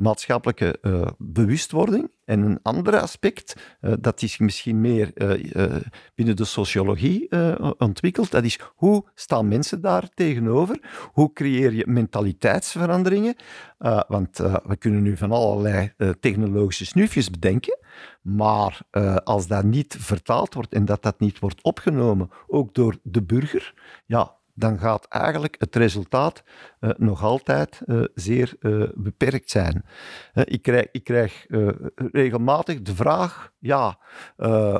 maatschappelijke 0.01 0.79
bewustwording. 1.17 2.11
En 2.25 2.41
een 2.41 2.59
ander 2.61 2.99
aspect, 2.99 3.77
dat 3.99 4.21
is 4.21 4.37
misschien 4.37 4.81
meer 4.81 5.13
binnen 6.15 6.35
de 6.35 6.45
sociologie 6.45 7.29
ontwikkeld, 7.77 8.31
dat 8.31 8.43
is 8.43 8.59
hoe 8.75 9.09
staan 9.15 9.47
mensen 9.47 9.81
daar 9.81 10.09
tegenover? 10.13 10.79
Hoe 11.11 11.33
creëer 11.33 11.73
je 11.73 11.87
mentaliteitsveranderingen? 11.87 13.35
Want 14.07 14.37
we 14.37 14.75
kunnen 14.79 15.01
nu 15.01 15.17
van 15.17 15.31
allerlei 15.31 15.93
technologische 16.19 16.85
snufjes 16.85 17.29
bedenken, 17.29 17.79
maar 18.21 18.81
als 19.23 19.47
dat 19.47 19.63
niet 19.63 19.95
vertaald 19.99 20.53
wordt 20.53 20.73
en 20.73 20.85
dat 20.85 21.03
dat 21.03 21.19
niet 21.19 21.39
wordt 21.39 21.63
opgenomen, 21.63 22.29
ook 22.47 22.73
door 22.73 22.97
de 23.03 23.23
burger, 23.23 23.73
ja, 24.05 24.39
dan 24.53 24.79
gaat 24.79 25.05
eigenlijk 25.07 25.55
het 25.59 25.75
resultaat 25.75 26.43
uh, 26.81 26.89
nog 26.97 27.23
altijd 27.23 27.81
uh, 27.85 28.03
zeer 28.13 28.53
uh, 28.59 28.83
beperkt 28.95 29.49
zijn. 29.49 29.85
ik 30.33 30.61
krijg, 30.61 30.87
ik 30.91 31.03
krijg 31.03 31.45
regelmatig 31.95 32.81
de 32.81 32.95
vraag, 32.95 33.51
ja, 33.59 33.99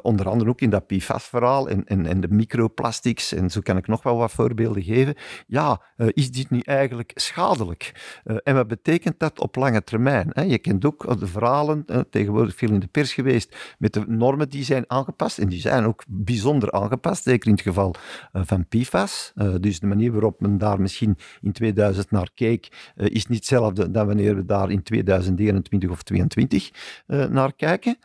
onder 0.02 0.30
andere 0.30 0.50
ook 0.50 0.62
in 0.62 0.70
dat 0.70 0.88
PFAS-verhaal 0.88 1.70
en, 1.70 2.22
de 2.22 2.28
microplastics, 2.30 3.34
en 3.34 3.50
zo 3.50 3.62
kan 3.62 3.78
ik 3.78 3.88
nog 3.88 4.04
wel 4.04 4.18
wat 4.18 4.32
voorbeelden 4.32 4.84
geven, 4.84 5.16
ja, 5.48 5.82
is 5.96 6.32
dit 6.32 6.50
nu 6.50 6.60
eigenlijk 6.60 7.12
schadelijk? 7.16 8.20
en 8.44 8.56
wat 8.56 8.68
betekent 8.68 9.20
dat 9.20 9.40
op 9.40 9.56
lange 9.56 9.84
termijn? 9.84 10.32
Je 10.48 10.58
kent 10.58 10.86
ook 10.86 11.20
de 11.20 11.28
verhalen, 11.28 11.86
tegenwoordig 12.10 12.56
veel 12.56 12.72
in 12.72 12.80
de 12.80 12.88
pers 12.88 13.14
geweest, 13.14 13.76
met 13.78 13.94
de 13.94 14.04
normen 14.08 14.50
die 14.50 14.64
zijn 14.64 14.84
aangepast, 14.88 15.38
en 15.38 15.48
die 15.48 15.62
zijn 15.62 15.86
ook 15.86 16.04
bijzonder 16.08 16.72
aangepast, 16.72 17.24
zeker 17.24 17.48
in 17.48 17.54
het 17.54 17.64
geval 17.64 17.96
van 18.32 18.68
PFAS. 18.68 19.34
Dus 19.62 19.80
de 19.80 19.88
manier 19.88 20.12
waarop 20.12 20.42
men 20.42 20.58
daar 20.58 20.82
misschien 20.82 21.18
in 21.42 21.52
2000 21.52 22.12
naar 22.12 22.32
keek, 22.34 22.92
uh, 22.96 23.08
is 23.10 23.26
niet 23.26 23.38
hetzelfde 23.38 23.92
dan 23.92 24.08
wanneer 24.08 24.36
we 24.36 24.46
daar 24.46 24.72
in 24.72 24.84
2021 24.84 25.90
of 25.90 26.04
2022 26.04 26.72
uh, 27.08 27.26
naar 27.26 27.54
kijken. 27.54 27.98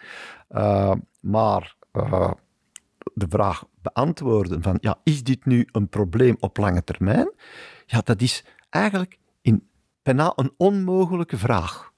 Uh, 0.51 0.92
maar 1.21 1.77
de 3.14 3.27
vraag 3.29 3.64
beantwoorden 3.83 4.62
van, 4.62 4.79
ja, 4.81 5.01
is 5.05 5.23
dit 5.23 5.45
nu 5.45 5.69
een 5.73 5.88
probleem 5.88 6.37
op 6.40 6.57
lange 6.57 6.85
termijn? 6.85 7.33
Ja, 7.87 8.01
dat 8.05 8.21
is 8.21 8.45
eigenlijk 8.71 9.19
in 9.42 9.69
bijna 10.03 10.33
een 10.37 10.53
onmogelijke 10.57 11.37
vraag. 11.37 11.92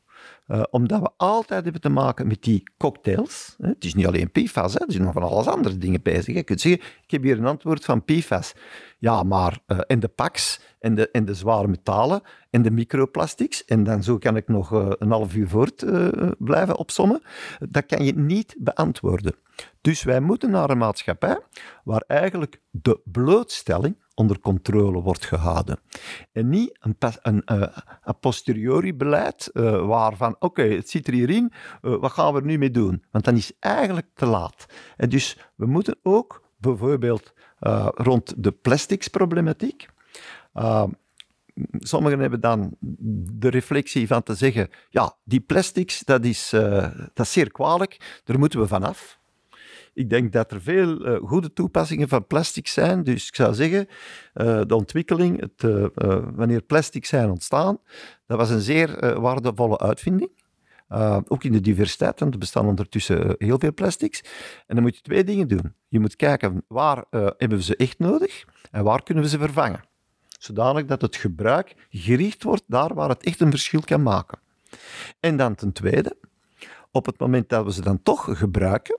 Uh, 0.48 0.62
omdat 0.70 1.00
we 1.00 1.11
altijd 1.16 1.62
hebben 1.62 1.80
te 1.80 1.88
maken 1.88 2.26
met 2.26 2.42
die 2.42 2.62
cocktails. 2.78 3.54
Hè. 3.58 3.68
Het 3.68 3.84
is 3.84 3.94
niet 3.94 4.06
alleen 4.06 4.30
PFAS, 4.30 4.74
hè. 4.74 4.80
er 4.80 4.92
zijn 4.92 5.04
nog 5.04 5.12
van 5.12 5.22
alles 5.22 5.46
andere 5.46 5.78
dingen 5.78 6.02
bezig. 6.02 6.34
Je 6.34 6.42
kunt 6.42 6.61
zeggen, 6.61 6.82
ik 7.02 7.11
heb 7.11 7.22
hier 7.22 7.38
een 7.38 7.46
antwoord 7.46 7.84
van 7.84 8.04
PFAS. 8.04 8.54
Ja, 8.98 9.22
maar 9.22 9.58
uh, 9.66 9.78
en 9.87 10.00
de 10.00 10.08
PAX, 10.08 10.61
en 10.80 10.94
de, 10.94 11.11
en 11.11 11.24
de 11.24 11.34
zware 11.34 11.68
metalen, 11.68 12.22
en 12.50 12.62
de 12.62 12.70
microplastics, 12.70 13.64
en 13.64 13.84
dan 13.84 14.02
zo 14.02 14.18
kan 14.18 14.37
ik 14.37 14.48
nog 14.48 14.70
een 14.70 15.11
half 15.11 15.34
uur 15.34 15.48
voort 15.48 15.84
blijven 16.38 16.76
opsommen, 16.76 17.22
dat 17.58 17.87
kan 17.87 18.04
je 18.04 18.14
niet 18.14 18.56
beantwoorden. 18.58 19.34
Dus 19.80 20.02
wij 20.02 20.20
moeten 20.20 20.50
naar 20.50 20.70
een 20.70 20.78
maatschappij 20.78 21.38
waar 21.84 22.04
eigenlijk 22.06 22.61
de 22.70 23.00
blootstelling 23.04 23.96
onder 24.18 24.40
controle 24.40 25.00
wordt 25.00 25.24
gehouden. 25.24 25.78
En 26.33 26.48
niet 26.48 26.78
een, 26.81 26.96
een, 27.22 27.42
uh, 27.46 27.66
een 28.04 28.18
posteriori 28.20 28.94
beleid 28.94 29.50
uh, 29.52 29.87
waarvan, 29.87 30.37
oké, 30.38 30.62
het 30.62 30.90
zit 30.90 31.07
er 31.07 31.12
hierin, 31.12 31.52
uh, 31.83 31.96
wat 31.96 32.12
gaan 32.12 32.33
we 32.33 32.40
er 32.40 32.46
nu 32.46 32.59
mee 32.59 32.70
doen? 32.70 33.04
Want 33.11 33.24
dan 33.24 33.37
is 33.37 33.52
eigenlijk 33.61 34.07
te 34.14 34.26
laat. 34.26 34.66
En 34.96 35.09
dus 35.09 35.38
we 35.54 35.66
moeten 35.66 35.96
ook 36.02 36.42
bijvoorbeeld 36.57 37.33
rond 37.94 38.42
de 38.42 38.52
plasticsproblematiek. 38.52 39.88
Sommigen 41.78 42.18
hebben 42.18 42.40
dan 42.40 42.76
de 43.40 43.48
reflectie 43.48 44.07
van 44.07 44.22
te 44.22 44.35
zeggen, 44.35 44.70
ja, 44.90 45.14
die 45.24 45.40
plastics, 45.40 46.00
dat 46.00 46.24
is, 46.24 46.48
dat 47.14 47.26
is 47.26 47.33
zeer 47.33 47.52
kwalijk, 47.52 48.20
daar 48.24 48.38
moeten 48.38 48.61
we 48.61 48.66
vanaf. 48.66 49.18
Ik 49.98 50.11
denk 50.11 50.32
dat 50.32 50.52
er 50.52 50.61
veel 50.61 51.06
uh, 51.06 51.28
goede 51.28 51.52
toepassingen 51.52 52.08
van 52.08 52.26
plastic 52.26 52.66
zijn. 52.66 53.02
Dus 53.02 53.28
ik 53.28 53.34
zou 53.34 53.54
zeggen, 53.54 53.87
uh, 54.34 54.61
de 54.66 54.74
ontwikkeling, 54.74 55.40
het, 55.40 55.62
uh, 55.62 55.87
wanneer 56.34 56.62
plastics 56.62 57.08
zijn 57.08 57.30
ontstaan, 57.30 57.78
dat 58.26 58.38
was 58.38 58.50
een 58.50 58.61
zeer 58.61 59.20
waardevolle 59.20 59.78
uitvinding. 59.78 60.30
ook 61.28 61.44
in 61.44 61.52
de 61.52 61.61
diversiteit, 61.61 62.20
want 62.20 62.32
er 62.32 62.38
bestaan 62.38 62.66
ondertussen 62.66 63.34
heel 63.38 63.58
veel 63.58 63.74
plastics. 63.74 64.20
En 64.66 64.74
dan 64.74 64.82
moet 64.82 64.96
je 64.96 65.02
twee 65.02 65.24
dingen 65.24 65.48
doen. 65.48 65.74
Je 65.88 66.00
moet 66.00 66.16
kijken 66.16 66.64
waar 66.68 67.04
hebben 67.11 67.58
we 67.58 67.62
ze 67.62 67.76
echt 67.76 67.98
nodig 67.98 68.44
en 68.70 68.84
waar 68.84 69.02
kunnen 69.02 69.24
we 69.24 69.30
ze 69.30 69.38
vervangen. 69.38 69.80
Zodanig 70.38 70.84
dat 70.84 71.02
het 71.02 71.16
gebruik 71.16 71.74
gericht 71.90 72.42
wordt 72.42 72.64
daar 72.66 72.94
waar 72.94 73.08
het 73.08 73.24
echt 73.24 73.40
een 73.40 73.50
verschil 73.50 73.80
kan 73.80 74.02
maken. 74.02 74.38
En 75.20 75.37
dan 75.37 75.54
ten 75.54 75.72
tweede, 75.72 76.16
op 76.90 77.06
het 77.06 77.18
moment 77.18 77.48
dat 77.48 77.64
we 77.64 77.72
ze 77.72 77.82
dan 77.82 78.02
toch 78.02 78.38
gebruiken, 78.38 78.98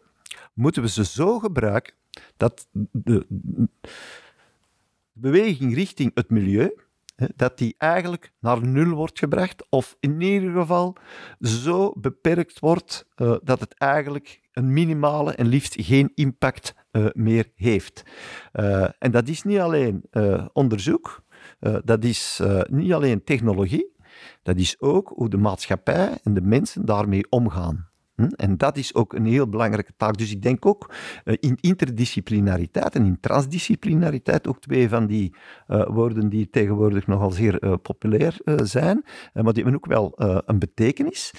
moeten 0.59 0.81
we 0.81 0.89
ze 0.89 1.05
zo 1.05 1.39
gebruiken 1.39 1.93
dat 2.37 2.67
de 2.91 3.25
beweging 5.13 5.73
richting 5.73 6.11
het 6.13 6.29
milieu 6.29 6.73
dat 7.35 7.57
die 7.57 7.75
eigenlijk 7.77 8.31
naar 8.39 8.67
nul 8.67 8.95
wordt 8.95 9.19
gebracht, 9.19 9.69
of 9.69 9.97
in 9.99 10.21
ieder 10.21 10.51
geval 10.51 10.95
zo 11.41 11.93
beperkt 11.97 12.59
wordt 12.59 13.07
uh, 13.15 13.35
dat 13.43 13.59
het 13.59 13.73
eigenlijk 13.73 14.41
een 14.51 14.73
minimale 14.73 15.33
en 15.33 15.47
liefst 15.47 15.75
geen 15.77 16.11
impact 16.15 16.73
uh, 16.91 17.05
meer 17.13 17.51
heeft. 17.55 18.03
Uh, 18.53 18.87
en 18.99 19.11
dat 19.11 19.27
is 19.27 19.43
niet 19.43 19.59
alleen 19.59 20.03
onderzoek, 20.53 21.23
dat 21.83 22.03
is 22.03 22.41
niet 22.69 22.93
alleen 22.93 23.23
technologie, 23.23 23.95
dat 24.43 24.57
is 24.57 24.79
ook 24.79 25.11
hoe 25.15 25.29
de 25.29 25.37
maatschappij 25.37 26.19
en 26.23 26.33
de 26.33 26.41
mensen 26.41 26.85
daarmee 26.85 27.25
omgaan. 27.29 27.89
Hm? 28.19 28.27
En 28.35 28.57
dat 28.57 28.77
is 28.77 28.93
ook 28.93 29.13
een 29.13 29.25
heel 29.25 29.49
belangrijke 29.49 29.93
taak. 29.97 30.17
Dus 30.17 30.31
ik 30.31 30.41
denk 30.41 30.65
ook 30.65 30.91
uh, 31.25 31.35
in 31.39 31.57
interdisciplinariteit 31.61 32.95
en 32.95 33.05
in 33.05 33.19
transdisciplinariteit, 33.19 34.47
ook 34.47 34.61
twee 34.61 34.89
van 34.89 35.05
die 35.05 35.33
uh, 35.67 35.87
woorden 35.87 36.29
die 36.29 36.49
tegenwoordig 36.49 37.07
nogal 37.07 37.31
zeer 37.31 37.63
uh, 37.63 37.73
populair 37.81 38.37
zijn, 38.63 39.03
maar 39.33 39.53
die 39.53 39.63
hebben 39.63 39.75
ook 39.75 39.85
wel 39.85 40.13
een 40.45 40.59
betekenis, 40.59 41.33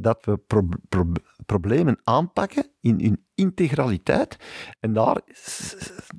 dat 0.00 0.24
we 0.24 0.36
pro 0.36 0.68
pro 0.88 1.12
problemen 1.46 1.98
aanpakken 2.04 2.66
in 2.80 3.00
hun 3.00 3.24
integraliteit. 3.34 4.36
En 4.80 4.92
daar 4.92 5.20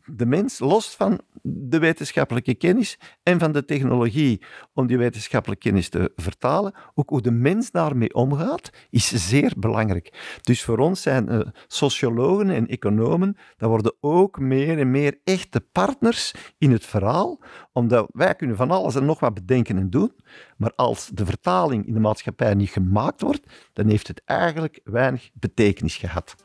de 0.05 0.25
mens, 0.25 0.59
los 0.59 0.95
van 0.95 1.21
de 1.41 1.79
wetenschappelijke 1.79 2.55
kennis 2.55 2.99
en 3.23 3.39
van 3.39 3.51
de 3.51 3.65
technologie 3.65 4.43
om 4.73 4.87
die 4.87 4.97
wetenschappelijke 4.97 5.67
kennis 5.67 5.89
te 5.89 6.11
vertalen, 6.15 6.73
ook 6.93 7.09
hoe 7.09 7.21
de 7.21 7.31
mens 7.31 7.71
daarmee 7.71 8.13
omgaat, 8.13 8.69
is 8.89 9.27
zeer 9.29 9.53
belangrijk. 9.57 10.39
Dus 10.41 10.63
voor 10.63 10.77
ons 10.77 11.01
zijn 11.01 11.31
uh, 11.31 11.39
sociologen 11.67 12.49
en 12.49 12.67
economen, 12.67 13.37
dat 13.57 13.69
worden 13.69 13.95
ook 13.99 14.39
meer 14.39 14.79
en 14.79 14.91
meer 14.91 15.19
echte 15.23 15.61
partners 15.71 16.33
in 16.57 16.71
het 16.71 16.85
verhaal, 16.85 17.41
omdat 17.71 18.09
wij 18.13 18.35
kunnen 18.35 18.55
van 18.55 18.71
alles 18.71 18.95
en 18.95 19.05
nog 19.05 19.19
wat 19.19 19.33
bedenken 19.33 19.77
en 19.77 19.89
doen, 19.89 20.11
maar 20.57 20.73
als 20.75 21.09
de 21.13 21.25
vertaling 21.25 21.87
in 21.87 21.93
de 21.93 21.99
maatschappij 21.99 22.53
niet 22.53 22.69
gemaakt 22.69 23.21
wordt, 23.21 23.45
dan 23.73 23.87
heeft 23.87 24.07
het 24.07 24.21
eigenlijk 24.25 24.79
weinig 24.83 25.29
betekenis 25.33 25.95
gehad. 25.95 26.35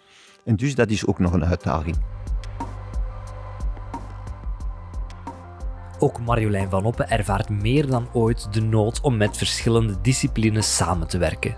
En 0.47 0.57
dus 0.57 0.75
dat 0.75 0.91
is 0.91 1.07
ook 1.07 1.19
nog 1.19 1.33
een 1.33 1.45
uitdaging. 1.45 1.97
Ook 5.99 6.21
Marjolein 6.21 6.71
van 6.71 6.85
Oppen 6.85 7.11
ervaart 7.11 7.49
meer 7.49 7.87
dan 7.87 8.09
ooit 8.13 8.53
de 8.53 8.61
nood 8.61 9.01
om 9.01 9.17
met 9.17 9.37
verschillende 9.37 10.01
disciplines 10.01 10.77
samen 10.77 11.09
te 11.09 11.19
werken. 11.19 11.57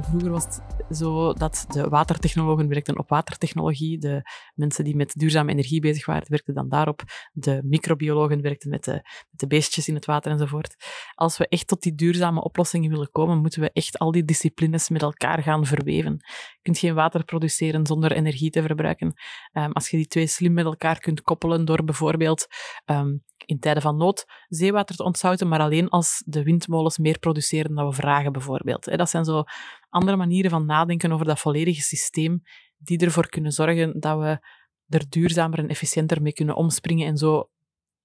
Vroeger 0.00 0.30
was 0.30 0.44
het 0.44 0.62
zo 0.96 1.32
dat 1.32 1.64
de 1.68 1.88
watertechnologen 1.88 2.68
werkten 2.68 2.98
op 2.98 3.08
watertechnologie, 3.08 3.98
de 3.98 4.22
mensen 4.54 4.84
die 4.84 4.96
met 4.96 5.14
duurzame 5.14 5.50
energie 5.50 5.80
bezig 5.80 6.06
waren, 6.06 6.26
werkten 6.28 6.54
dan 6.54 6.68
daarop, 6.68 7.02
de 7.32 7.60
microbiologen 7.64 8.42
werkten 8.42 8.70
met 8.70 8.84
de, 8.84 8.92
met 9.30 9.40
de 9.40 9.46
beestjes 9.46 9.88
in 9.88 9.94
het 9.94 10.04
water 10.04 10.32
enzovoort. 10.32 10.76
Als 11.14 11.38
we 11.38 11.48
echt 11.48 11.66
tot 11.66 11.82
die 11.82 11.94
duurzame 11.94 12.42
oplossingen 12.42 12.90
willen 12.90 13.10
komen, 13.10 13.38
moeten 13.38 13.60
we 13.60 13.70
echt 13.72 13.98
al 13.98 14.10
die 14.10 14.24
disciplines 14.24 14.88
met 14.88 15.02
elkaar 15.02 15.42
gaan 15.42 15.66
verweven. 15.66 16.12
Je 16.12 16.58
kunt 16.62 16.78
geen 16.78 16.94
water 16.94 17.24
produceren 17.24 17.86
zonder 17.86 18.12
energie 18.12 18.50
te 18.50 18.62
verbruiken. 18.62 19.14
Um, 19.52 19.72
als 19.72 19.88
je 19.88 19.96
die 19.96 20.06
twee 20.06 20.26
slim 20.26 20.52
met 20.52 20.64
elkaar 20.64 20.98
kunt 20.98 21.22
koppelen 21.22 21.64
door 21.64 21.84
bijvoorbeeld 21.84 22.46
um, 22.84 23.22
in 23.46 23.58
tijden 23.58 23.82
van 23.82 23.96
nood 23.96 24.24
zeewater 24.48 24.96
te 24.96 25.04
ontzouten, 25.04 25.48
maar 25.48 25.60
alleen 25.60 25.88
als 25.88 26.22
de 26.26 26.42
windmolens 26.42 26.98
meer 26.98 27.18
produceren 27.18 27.74
dan 27.74 27.86
we 27.86 27.92
vragen, 27.92 28.32
bijvoorbeeld. 28.32 28.96
Dat 28.96 29.10
zijn 29.10 29.24
zo 29.24 29.44
andere 29.88 30.16
manieren 30.16 30.50
van 30.50 30.66
nadenken 30.66 31.12
over 31.12 31.26
dat 31.26 31.38
volledige 31.38 31.80
systeem 31.80 32.42
die 32.76 32.98
ervoor 32.98 33.28
kunnen 33.28 33.52
zorgen 33.52 34.00
dat 34.00 34.18
we 34.18 34.38
er 34.88 35.04
duurzamer 35.08 35.58
en 35.58 35.68
efficiënter 35.68 36.22
mee 36.22 36.32
kunnen 36.32 36.56
omspringen 36.56 37.06
en 37.06 37.16
zo 37.16 37.50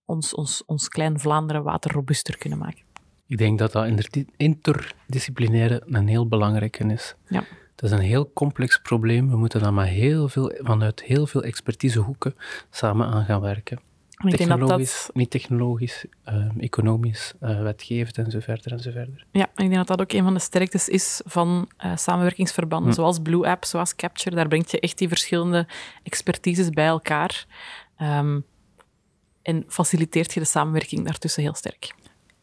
ons, 0.06 0.34
ons, 0.34 0.66
ons 0.66 0.88
klein 0.88 1.20
Vlaanderen 1.20 1.64
water 1.64 1.92
robuuster 1.92 2.38
kunnen 2.38 2.60
maken. 2.60 2.84
Ik 3.28 3.38
denk 3.38 3.60
dat 3.60 3.72
dat 3.72 4.10
interdisciplinaire 4.38 5.84
een 5.86 6.08
heel 6.08 6.28
belangrijke 6.28 6.84
is. 6.84 7.16
Ja. 7.28 7.44
Het 7.76 7.84
is 7.84 7.92
een 7.92 8.06
heel 8.06 8.34
complex 8.34 8.78
probleem. 8.78 9.30
We 9.30 9.38
moeten 9.38 9.62
dan 9.62 9.74
maar 9.74 9.86
heel 9.86 10.30
veel, 10.30 10.54
vanuit 10.58 11.04
heel 11.04 11.28
veel 11.28 11.44
expertisehoeken 11.44 12.36
samen 12.70 13.08
aan 13.08 13.26
gaan 13.26 13.42
werken. 13.42 13.80
Technologisch, 14.30 15.04
dat... 15.06 15.16
niet 15.16 15.30
technologisch, 15.30 16.06
uh, 16.30 16.46
economisch, 16.60 17.34
uh, 17.42 17.62
wetgevend 17.62 18.18
en 18.18 18.32
zo 18.32 18.40
verder 18.40 18.72
en 18.72 18.80
zo 18.80 18.92
verder. 18.92 19.26
Ja, 19.32 19.44
ik 19.44 19.56
denk 19.56 19.76
dat 19.76 19.88
dat 19.88 20.02
ook 20.02 20.12
een 20.12 20.24
van 20.24 20.34
de 20.34 20.40
sterktes 20.40 20.90
is 20.90 21.22
van 21.26 21.70
uh, 21.86 21.96
samenwerkingsverbanden, 21.96 22.90
hm. 22.90 22.96
zoals 22.96 23.20
Blue 23.20 23.48
App, 23.48 23.66
zoals 23.66 23.96
Capture. 23.96 24.36
Daar 24.36 24.48
brengt 24.48 24.72
je 24.72 24.80
echt 24.80 24.98
die 24.98 25.08
verschillende 25.08 25.68
expertises 26.04 26.70
bij 26.70 26.88
elkaar 26.88 27.46
um, 28.02 28.46
en 29.42 29.64
faciliteert 29.68 30.34
je 30.34 30.40
de 30.40 30.46
samenwerking 30.46 31.06
daartussen 31.06 31.44
heel 31.44 31.54
sterk. 31.54 31.94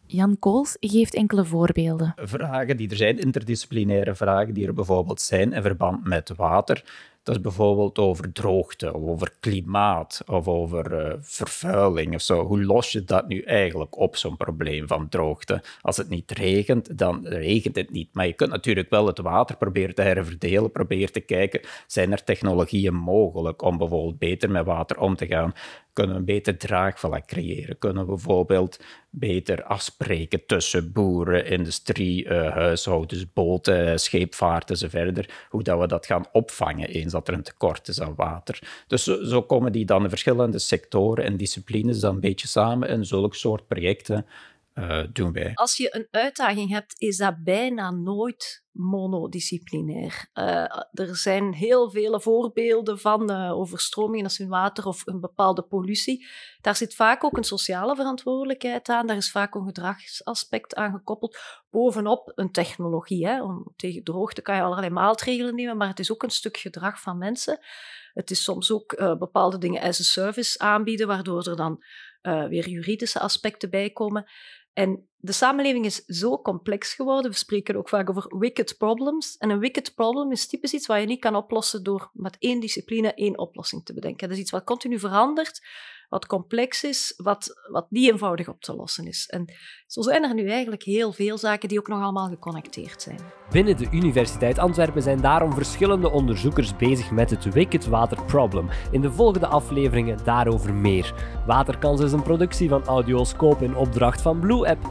Jan 0.07 0.39
Kools 0.39 0.77
geeft 0.81 1.15
enkele 1.15 1.45
voorbeelden. 1.45 2.13
Vragen 2.17 2.77
die 2.77 2.91
er 2.91 2.97
zijn, 2.97 3.19
interdisciplinaire 3.19 4.15
vragen 4.15 4.55
die 4.55 4.67
er 4.67 4.75
bijvoorbeeld 4.75 5.21
zijn 5.21 5.53
in 5.53 5.63
verband 5.63 6.05
met 6.05 6.33
water, 6.37 6.85
dat 7.29 7.37
is 7.37 7.43
bijvoorbeeld 7.43 7.99
over 7.99 8.33
droogte, 8.33 8.95
of 8.95 9.09
over 9.09 9.33
klimaat, 9.41 10.23
of 10.27 10.49
over 10.49 11.07
uh, 11.07 11.15
vervuiling 11.21 12.15
of 12.15 12.21
zo. 12.21 12.45
Hoe 12.45 12.65
los 12.65 12.93
je 12.93 13.05
dat 13.05 13.29
nu 13.29 13.41
eigenlijk 13.41 13.99
op, 13.99 14.17
zo'n 14.17 14.37
probleem 14.37 14.87
van 14.87 15.09
droogte? 15.09 15.63
Als 15.81 15.97
het 15.97 16.09
niet 16.09 16.31
regent, 16.31 16.99
dan 16.99 17.27
regent 17.27 17.77
het 17.77 17.91
niet. 17.91 18.09
Maar 18.13 18.27
je 18.27 18.33
kunt 18.33 18.51
natuurlijk 18.51 18.91
wel 18.91 19.07
het 19.07 19.19
water 19.19 19.57
proberen 19.57 19.95
te 19.95 20.03
herverdelen, 20.03 20.73
proberen 20.73 21.13
te 21.13 21.21
kijken, 21.21 21.61
zijn 21.87 22.13
er 22.13 22.25
technologieën 22.25 22.95
mogelijk 22.95 23.63
om 23.63 23.79
bijvoorbeeld 23.79 24.19
beter 24.19 24.51
met 24.51 24.65
water 24.65 25.01
om 25.01 25.17
te 25.17 25.27
gaan? 25.27 25.55
Kunnen 25.99 26.17
we 26.17 26.23
een 26.23 26.35
beter 26.35 26.57
draagvlak 26.57 27.27
creëren? 27.27 27.79
Kunnen 27.79 28.03
we 28.03 28.09
bijvoorbeeld 28.09 28.81
beter 29.11 29.65
afspreken 29.65 30.47
tussen 30.47 30.93
boeren, 30.93 31.47
industrie, 31.47 32.25
uh, 32.25 32.53
huishoudens, 32.53 33.33
boten, 33.33 34.01
scheepvaart 34.01 34.71
enzovoort, 34.71 35.33
hoe 35.49 35.63
dat 35.63 35.79
we 35.81 35.87
dat 35.87 36.07
gaan 36.07 36.27
opvangen 36.33 36.89
eens 36.89 37.13
dat 37.13 37.29
er 37.29 37.35
een 37.35 37.43
tekort 37.43 37.89
is 37.89 38.01
aan 38.01 38.15
water. 38.15 38.85
Dus 38.87 39.05
zo, 39.05 39.43
komen 39.43 39.73
die 39.73 39.85
dan 39.85 40.03
in 40.03 40.09
verschillende 40.09 40.59
sectoren 40.59 41.25
en 41.25 41.37
disciplines 41.37 42.01
dan 42.01 42.15
een 42.15 42.21
beetje 42.21 42.49
samen 42.49 42.89
in 42.89 43.05
zulke 43.05 43.37
soort 43.37 43.67
projecten 43.67 44.27
wij. 45.33 45.51
Als 45.55 45.77
je 45.77 45.95
een 45.95 46.09
uitdaging 46.11 46.71
hebt, 46.71 46.95
is 46.99 47.17
dat 47.17 47.43
bijna 47.45 47.91
nooit 47.91 48.67
monodisciplinair. 48.79 50.31
Uh, 50.35 50.45
er 50.93 51.17
zijn 51.17 51.53
heel 51.53 51.91
vele 51.91 52.21
voorbeelden 52.21 52.99
van 52.99 53.31
uh, 53.31 53.53
overstromingen 53.53 54.25
als 54.25 54.39
in 54.39 54.49
water 54.49 54.87
of 54.87 55.07
een 55.07 55.21
bepaalde 55.21 55.63
pollutie. 55.63 56.27
Daar 56.61 56.77
zit 56.77 56.95
vaak 56.95 57.25
ook 57.25 57.37
een 57.37 57.45
sociale 57.45 57.97
verantwoordelijkheid 57.97 58.89
aan. 58.89 59.07
Daar 59.07 59.17
is 59.17 59.31
vaak 59.31 59.55
een 59.55 59.65
gedragsaspect 59.65 60.75
aan 60.75 60.93
gekoppeld. 60.93 61.39
Bovenop 61.71 62.33
een 62.35 62.53
technologie. 62.53 63.27
Hè. 63.27 63.43
Om, 63.43 63.73
tegen 63.77 64.05
droogte 64.05 64.43
kan 64.43 64.57
je 64.57 64.63
allerlei 64.63 64.91
maatregelen 64.91 65.55
nemen, 65.55 65.77
maar 65.77 65.89
het 65.89 65.99
is 65.99 66.13
ook 66.13 66.23
een 66.23 66.31
stuk 66.31 66.57
gedrag 66.57 67.01
van 67.01 67.19
mensen. 67.19 67.59
Het 68.13 68.31
is 68.31 68.43
soms 68.43 68.73
ook 68.73 68.97
bepaalde 69.19 69.59
dingen 69.59 69.83
as 69.83 70.01
a 70.01 70.03
service 70.03 70.59
aanbieden, 70.59 71.07
waardoor 71.07 71.47
er 71.47 71.57
dan 71.57 71.85
weer 72.49 72.69
juridische 72.69 73.21
aspecten 73.21 73.71
bij 73.71 73.91
komen. 73.91 74.27
En 74.79 75.08
de 75.21 75.33
samenleving 75.33 75.85
is 75.85 76.05
zo 76.05 76.39
complex 76.43 76.95
geworden. 76.95 77.31
We 77.31 77.37
spreken 77.37 77.77
ook 77.77 77.89
vaak 77.89 78.11
over 78.11 78.39
wicked 78.39 78.75
problems. 78.79 79.37
En 79.37 79.51
een 79.51 79.59
wicked 79.59 79.95
problem 79.95 80.33
is 80.33 80.47
typisch 80.47 80.73
iets 80.73 80.87
wat 80.87 81.01
je 81.01 81.07
niet 81.07 81.21
kan 81.21 81.37
oplossen 81.37 81.83
door 81.83 82.11
met 82.13 82.37
één 82.39 82.61
discipline 82.61 83.15
één 83.15 83.39
oplossing 83.39 83.85
te 83.85 83.95
bedenken. 83.95 84.29
Dat 84.29 84.37
is 84.37 84.43
iets 84.43 84.51
wat 84.51 84.65
continu 84.65 84.99
verandert, 84.99 85.61
wat 86.09 86.27
complex 86.27 86.85
is, 86.85 87.15
wat, 87.17 87.61
wat 87.71 87.91
niet 87.91 88.11
eenvoudig 88.11 88.49
op 88.49 88.61
te 88.61 88.75
lossen 88.75 89.07
is. 89.07 89.27
En 89.27 89.53
zo 89.87 90.03
zijn 90.03 90.25
er 90.25 90.35
nu 90.35 90.49
eigenlijk 90.49 90.83
heel 90.83 91.13
veel 91.13 91.39
zaken 91.39 91.69
die 91.69 91.79
ook 91.79 91.89
nog 91.89 92.03
allemaal 92.03 92.29
geconnecteerd 92.29 93.03
zijn. 93.03 93.19
Binnen 93.51 93.77
de 93.77 93.89
Universiteit 93.91 94.59
Antwerpen 94.59 95.03
zijn 95.03 95.21
daarom 95.21 95.53
verschillende 95.53 96.11
onderzoekers 96.11 96.77
bezig 96.77 97.11
met 97.11 97.31
het 97.31 97.45
Wicked 97.45 97.87
Water 97.87 98.25
Problem. 98.25 98.69
In 98.91 99.01
de 99.01 99.13
volgende 99.13 99.47
afleveringen 99.47 100.25
daarover 100.25 100.75
meer. 100.75 101.15
Waterkans 101.47 102.01
is 102.01 102.13
een 102.13 102.23
productie 102.23 102.69
van 102.69 102.85
Audioscope 102.85 103.65
in 103.65 103.77
opdracht 103.77 104.21
van 104.21 104.41
Blue 104.41 104.69
App. 104.69 104.91